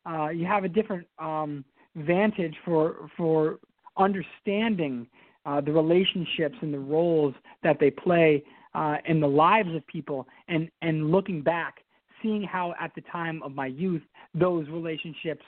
Uh, 0.10 0.30
you 0.30 0.46
have 0.46 0.64
a 0.64 0.70
different 0.70 1.08
um, 1.20 1.64
vantage 1.96 2.56
for 2.66 3.10
for 3.18 3.60
understanding 3.98 5.08
uh, 5.46 5.62
the 5.62 5.72
relationships 5.72 6.56
and 6.62 6.74
the 6.74 6.80
roles 6.80 7.34
that 7.64 7.78
they 7.80 7.92
play 7.92 8.44
uh, 8.74 8.98
in 9.06 9.20
the 9.20 9.28
lives 9.28 9.70
of 9.76 9.86
people, 9.88 10.28
and 10.48 10.70
and 10.82 11.12
looking 11.12 11.42
back, 11.42 11.80
seeing 12.22 12.44
how 12.44 12.74
at 12.80 12.94
the 12.96 13.02
time 13.12 13.42
of 13.44 13.54
my 13.54 13.68
youth 13.68 14.02
those 14.34 14.68
relationships 14.70 15.44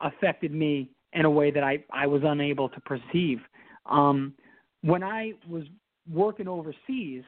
affected 0.00 0.52
me 0.52 0.88
in 1.12 1.24
a 1.24 1.30
way 1.30 1.50
that 1.50 1.62
I, 1.62 1.78
I 1.92 2.06
was 2.06 2.22
unable 2.24 2.68
to 2.68 2.80
perceive. 2.80 3.38
Um, 3.86 4.34
when 4.82 5.02
I 5.02 5.32
was 5.48 5.64
working 6.10 6.48
overseas 6.48 7.22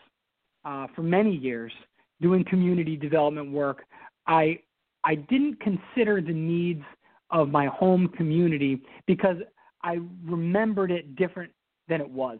uh, 0.65 0.87
for 0.95 1.03
many 1.03 1.35
years, 1.35 1.73
doing 2.21 2.45
community 2.45 2.97
development 2.97 3.53
work, 3.53 3.85
I 4.27 4.59
I 5.07 5.15
didn't 5.15 5.61
consider 5.61 6.21
the 6.21 6.35
needs 6.35 6.83
of 7.31 7.49
my 7.49 7.67
home 7.67 8.09
community 8.09 8.83
because 9.07 9.37
I 9.83 10.01
remembered 10.25 10.91
it 10.91 11.15
different 11.15 11.53
than 11.89 12.01
it 12.01 12.11
was. 12.11 12.39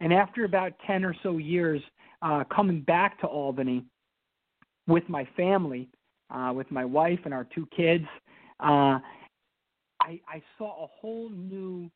And 0.00 0.12
after 0.12 0.44
about 0.44 0.72
10 0.86 1.04
or 1.04 1.14
so 1.22 1.36
years 1.36 1.82
uh, 2.22 2.44
coming 2.44 2.80
back 2.80 3.20
to 3.20 3.26
Albany 3.26 3.84
with 4.86 5.06
my 5.08 5.28
family, 5.36 5.88
uh, 6.30 6.52
with 6.54 6.70
my 6.70 6.84
wife 6.84 7.20
and 7.24 7.34
our 7.34 7.46
two 7.54 7.68
kids, 7.76 8.04
uh, 8.60 8.98
I, 10.00 10.20
I 10.26 10.42
saw 10.56 10.84
a 10.84 10.88
whole 11.00 11.28
new 11.28 11.90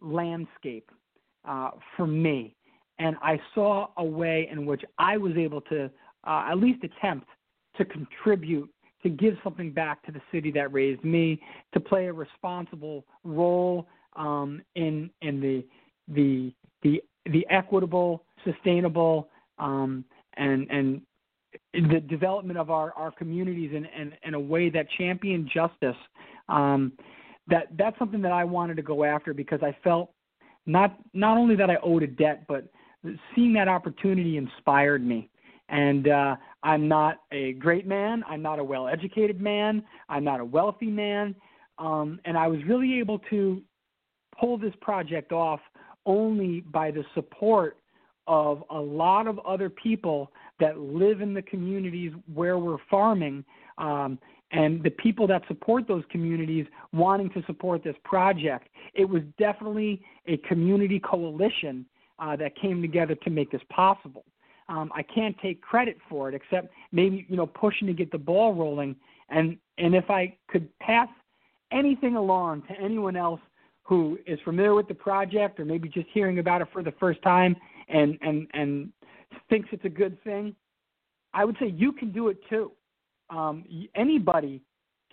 landscape 0.00 0.90
uh, 1.46 1.70
for 1.96 2.06
me. 2.06 2.54
And 2.98 3.16
I 3.20 3.40
saw 3.54 3.88
a 3.96 4.04
way 4.04 4.48
in 4.50 4.66
which 4.66 4.82
I 4.98 5.16
was 5.16 5.32
able 5.36 5.60
to 5.62 5.90
uh, 6.26 6.48
at 6.50 6.58
least 6.58 6.84
attempt 6.84 7.28
to 7.76 7.84
contribute, 7.84 8.70
to 9.06 9.10
give 9.10 9.34
something 9.44 9.70
back 9.70 10.04
to 10.04 10.10
the 10.10 10.20
city 10.32 10.50
that 10.50 10.72
raised 10.72 11.04
me, 11.04 11.40
to 11.72 11.78
play 11.78 12.06
a 12.06 12.12
responsible 12.12 13.04
role 13.22 13.86
um, 14.16 14.60
in 14.74 15.08
in 15.22 15.40
the 15.40 15.64
the 16.08 16.52
the 16.82 17.00
the 17.30 17.46
equitable, 17.48 18.24
sustainable, 18.44 19.28
um, 19.58 20.04
and 20.36 20.68
and 20.70 21.02
the 21.72 22.00
development 22.00 22.58
of 22.58 22.70
our, 22.70 22.92
our 22.94 23.10
communities 23.10 23.70
in, 23.72 23.86
in, 23.86 24.12
in 24.24 24.34
a 24.34 24.40
way 24.40 24.68
that 24.70 24.86
champion 24.98 25.48
justice. 25.52 25.96
Um, 26.48 26.92
that 27.48 27.68
that's 27.78 27.96
something 27.98 28.20
that 28.22 28.32
I 28.32 28.42
wanted 28.42 28.76
to 28.76 28.82
go 28.82 29.04
after 29.04 29.32
because 29.32 29.60
I 29.62 29.76
felt 29.84 30.10
not 30.66 30.98
not 31.14 31.36
only 31.38 31.54
that 31.54 31.70
I 31.70 31.76
owed 31.80 32.02
a 32.02 32.08
debt, 32.08 32.44
but 32.48 32.64
seeing 33.34 33.52
that 33.52 33.68
opportunity 33.68 34.36
inspired 34.36 35.06
me. 35.06 35.30
And 35.68 36.08
uh, 36.08 36.36
I'm 36.66 36.88
not 36.88 37.18
a 37.30 37.52
great 37.52 37.86
man. 37.86 38.24
I'm 38.28 38.42
not 38.42 38.58
a 38.58 38.64
well-educated 38.64 39.40
man. 39.40 39.84
I'm 40.08 40.24
not 40.24 40.40
a 40.40 40.44
wealthy 40.44 40.88
man. 40.88 41.36
Um, 41.78 42.18
and 42.24 42.36
I 42.36 42.48
was 42.48 42.58
really 42.66 42.98
able 42.98 43.20
to 43.30 43.62
pull 44.38 44.58
this 44.58 44.74
project 44.80 45.30
off 45.30 45.60
only 46.06 46.62
by 46.62 46.90
the 46.90 47.04
support 47.14 47.76
of 48.26 48.64
a 48.70 48.78
lot 48.80 49.28
of 49.28 49.38
other 49.46 49.70
people 49.70 50.32
that 50.58 50.76
live 50.76 51.20
in 51.20 51.34
the 51.34 51.42
communities 51.42 52.10
where 52.34 52.58
we're 52.58 52.78
farming 52.90 53.44
um, 53.78 54.18
and 54.50 54.82
the 54.82 54.90
people 54.90 55.28
that 55.28 55.42
support 55.46 55.86
those 55.86 56.02
communities 56.10 56.66
wanting 56.92 57.30
to 57.30 57.44
support 57.46 57.84
this 57.84 57.94
project. 58.02 58.68
It 58.92 59.04
was 59.04 59.22
definitely 59.38 60.02
a 60.26 60.36
community 60.38 60.98
coalition 60.98 61.86
uh, 62.18 62.34
that 62.36 62.56
came 62.60 62.82
together 62.82 63.14
to 63.14 63.30
make 63.30 63.52
this 63.52 63.62
possible. 63.70 64.24
Um, 64.68 64.90
I 64.94 65.02
can't 65.02 65.36
take 65.38 65.60
credit 65.62 65.96
for 66.08 66.28
it 66.28 66.34
except 66.34 66.72
maybe 66.92 67.26
you 67.28 67.36
know 67.36 67.46
pushing 67.46 67.86
to 67.86 67.92
get 67.92 68.10
the 68.10 68.18
ball 68.18 68.54
rolling. 68.54 68.96
And 69.28 69.56
and 69.78 69.94
if 69.94 70.10
I 70.10 70.36
could 70.48 70.68
pass 70.78 71.08
anything 71.72 72.16
along 72.16 72.62
to 72.68 72.80
anyone 72.80 73.16
else 73.16 73.40
who 73.82 74.18
is 74.26 74.38
familiar 74.44 74.74
with 74.74 74.88
the 74.88 74.94
project 74.94 75.60
or 75.60 75.64
maybe 75.64 75.88
just 75.88 76.08
hearing 76.12 76.38
about 76.40 76.60
it 76.60 76.68
for 76.72 76.82
the 76.82 76.92
first 76.92 77.22
time 77.22 77.54
and 77.88 78.18
and 78.20 78.48
and 78.54 78.92
thinks 79.48 79.68
it's 79.72 79.84
a 79.84 79.90
good 79.90 80.22
thing, 80.24 80.54
I 81.32 81.44
would 81.44 81.56
say 81.60 81.68
you 81.68 81.92
can 81.92 82.12
do 82.12 82.28
it 82.28 82.38
too. 82.48 82.72
Um, 83.30 83.64
anybody 83.94 84.62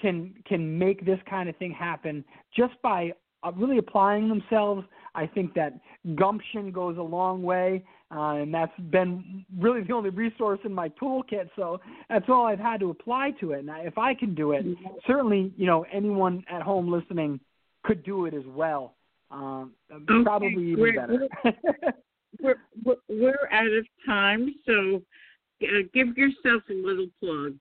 can 0.02 0.34
can 0.46 0.78
make 0.78 1.06
this 1.06 1.20
kind 1.30 1.50
of 1.50 1.56
thing 1.58 1.72
happen 1.72 2.24
just 2.56 2.74
by 2.82 3.14
uh, 3.44 3.52
really 3.56 3.78
applying 3.78 4.30
themselves. 4.30 4.86
I 5.16 5.28
think 5.28 5.54
that 5.54 5.74
gumption 6.16 6.72
goes 6.72 6.98
a 6.98 7.02
long 7.02 7.44
way, 7.44 7.84
uh, 8.16 8.36
and 8.36 8.54
that's 8.54 8.78
been 8.92 9.46
really 9.58 9.82
the 9.84 9.94
only 9.94 10.10
resource 10.10 10.60
in 10.64 10.74
my 10.74 10.90
toolkit. 10.90 11.50
So 11.56 11.80
that's 12.10 12.26
all 12.30 12.46
I've 12.46 12.60
had 12.60 12.80
to 12.82 12.90
apply 12.90 13.32
to 13.40 13.54
it. 13.54 13.60
And 13.60 13.70
if 13.88 13.98
I 13.98 14.14
can 14.14 14.36
do 14.36 14.52
it, 14.52 14.66
certainly 15.08 15.54
you 15.58 15.66
know 15.66 15.86
anyone 15.92 16.44
at 16.50 16.62
home 16.62 16.92
listening 16.92 17.40
could 17.84 18.04
do 18.04 18.26
it 18.26 18.34
as 18.34 18.46
well. 18.48 18.96
Um, 19.32 19.72
okay, 19.92 20.24
probably 20.24 20.72
even 20.72 20.96
better. 20.96 21.28
we're, 22.42 22.58
we're, 22.86 22.96
we're 23.10 23.50
out 23.52 23.66
of 23.66 23.86
time, 24.06 24.54
so 24.66 25.02
uh, 25.64 25.82
give 25.94 26.16
yourself 26.18 26.62
a 26.70 26.74
little 26.74 27.08
plug. 27.20 27.56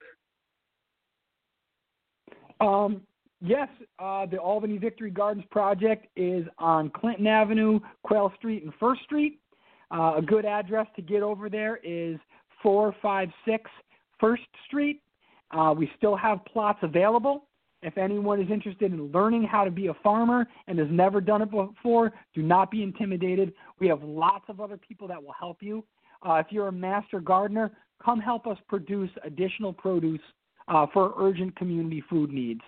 Um, 2.60 3.02
yes, 3.40 3.68
uh, 3.98 4.26
the 4.26 4.36
Albany 4.36 4.78
Victory 4.78 5.10
Gardens 5.10 5.44
project 5.50 6.06
is 6.14 6.46
on 6.58 6.90
Clinton 6.90 7.26
Avenue, 7.26 7.80
Quail 8.02 8.32
Street, 8.36 8.64
and 8.64 8.72
First 8.78 9.02
Street. 9.02 9.40
Uh, 9.92 10.14
a 10.16 10.22
good 10.22 10.44
address 10.44 10.86
to 10.96 11.02
get 11.02 11.22
over 11.22 11.50
there 11.50 11.78
is 11.84 12.18
456 12.62 13.70
First 14.18 14.42
Street. 14.66 15.02
Uh, 15.50 15.74
we 15.76 15.90
still 15.96 16.16
have 16.16 16.44
plots 16.46 16.78
available. 16.82 17.48
If 17.82 17.98
anyone 17.98 18.40
is 18.40 18.48
interested 18.50 18.92
in 18.92 19.10
learning 19.10 19.42
how 19.42 19.64
to 19.64 19.70
be 19.70 19.88
a 19.88 19.94
farmer 20.02 20.46
and 20.68 20.78
has 20.78 20.88
never 20.90 21.20
done 21.20 21.42
it 21.42 21.50
before, 21.50 22.12
do 22.32 22.40
not 22.40 22.70
be 22.70 22.82
intimidated. 22.82 23.52
We 23.80 23.88
have 23.88 24.02
lots 24.02 24.44
of 24.48 24.60
other 24.60 24.76
people 24.76 25.08
that 25.08 25.22
will 25.22 25.34
help 25.38 25.58
you. 25.60 25.84
Uh, 26.26 26.34
if 26.34 26.46
you're 26.50 26.68
a 26.68 26.72
master 26.72 27.20
gardener, 27.20 27.72
come 28.02 28.20
help 28.20 28.46
us 28.46 28.56
produce 28.68 29.10
additional 29.24 29.72
produce 29.72 30.20
uh, 30.68 30.86
for 30.92 31.12
urgent 31.18 31.56
community 31.56 32.02
food 32.08 32.30
needs. 32.30 32.60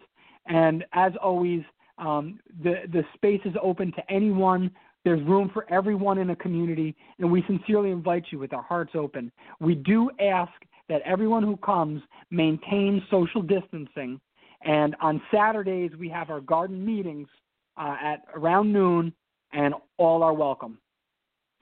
And 0.47 0.85
as 0.93 1.13
always, 1.23 1.63
um, 1.97 2.41
the 2.63 2.83
the 2.93 3.05
space 3.15 3.41
is 3.45 3.55
open 3.63 3.93
to 3.93 4.11
anyone 4.11 4.73
There's 5.05 5.23
room 5.25 5.51
for 5.53 5.71
everyone 5.71 6.19
in 6.19 6.31
a 6.31 6.37
community, 6.37 6.97
and 7.19 7.31
we 7.31 7.45
sincerely 7.47 7.91
invite 7.91 8.25
you 8.31 8.39
with 8.39 8.55
our 8.55 8.63
hearts 8.63 8.93
open. 8.95 9.31
We 9.61 9.75
do 9.75 10.11
ask 10.19 10.53
that 10.89 11.03
everyone 11.03 11.43
who 11.43 11.57
comes 11.59 12.03
maintain 12.31 13.03
social 13.11 13.43
distancing. 13.43 14.21
And 14.63 14.97
on 15.01 15.21
Saturdays, 15.31 15.91
we 15.99 16.09
have 16.09 16.31
our 16.31 16.41
garden 16.41 16.85
meetings 16.85 17.29
uh, 17.77 17.97
at 18.03 18.23
around 18.35 18.73
noon, 18.73 19.13
and 19.53 19.75
all 19.99 20.23
are 20.23 20.33
welcome. 20.33 20.79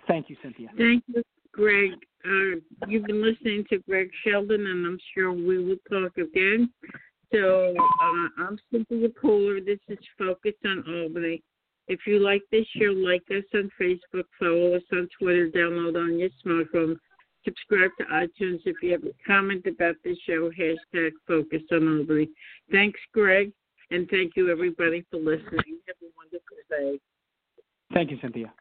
Thank 0.06 0.30
you, 0.30 0.36
Cynthia. 0.42 0.68
Thank 0.78 1.02
you, 1.08 1.22
Greg. 1.52 1.92
Uh, 2.24 2.60
you've 2.86 3.04
been 3.04 3.22
listening 3.22 3.64
to 3.70 3.78
Greg 3.88 4.10
Sheldon, 4.24 4.66
and 4.66 4.86
I'm 4.86 4.98
sure 5.14 5.32
we 5.32 5.58
will 5.64 5.76
talk 5.90 6.16
again. 6.16 6.70
So 7.32 7.74
uh, 8.00 8.42
I'm 8.42 8.58
Cynthia 8.70 9.08
Pooler. 9.08 9.64
This 9.64 9.78
is 9.88 9.98
Focus 10.18 10.54
on 10.64 10.84
Albany. 10.86 11.42
If 11.88 12.00
you 12.06 12.20
like 12.20 12.42
this 12.50 12.66
show, 12.76 12.92
like 12.92 13.22
us 13.30 13.44
on 13.54 13.70
Facebook, 13.80 14.24
follow 14.38 14.74
us 14.74 14.82
on 14.92 15.08
Twitter, 15.18 15.48
download 15.48 15.96
on 15.96 16.18
your 16.18 16.30
smartphone, 16.44 16.96
subscribe 17.44 17.90
to 17.98 18.04
iTunes. 18.06 18.60
If 18.64 18.76
you 18.82 18.92
have 18.92 19.04
a 19.04 19.12
comment 19.26 19.66
about 19.66 19.96
this 20.04 20.18
show, 20.26 20.50
hashtag 20.50 21.10
Focus 21.26 21.62
on 21.72 21.98
Albany. 21.98 22.28
Thanks, 22.70 23.00
Greg, 23.12 23.52
and 23.90 24.08
thank 24.10 24.32
you 24.36 24.50
everybody 24.50 25.04
for 25.10 25.18
listening. 25.18 25.78
Have 25.86 25.96
a 26.02 26.10
wonderful 26.16 26.56
day. 26.70 27.00
Thank 27.92 28.10
you, 28.10 28.18
Cynthia. 28.20 28.52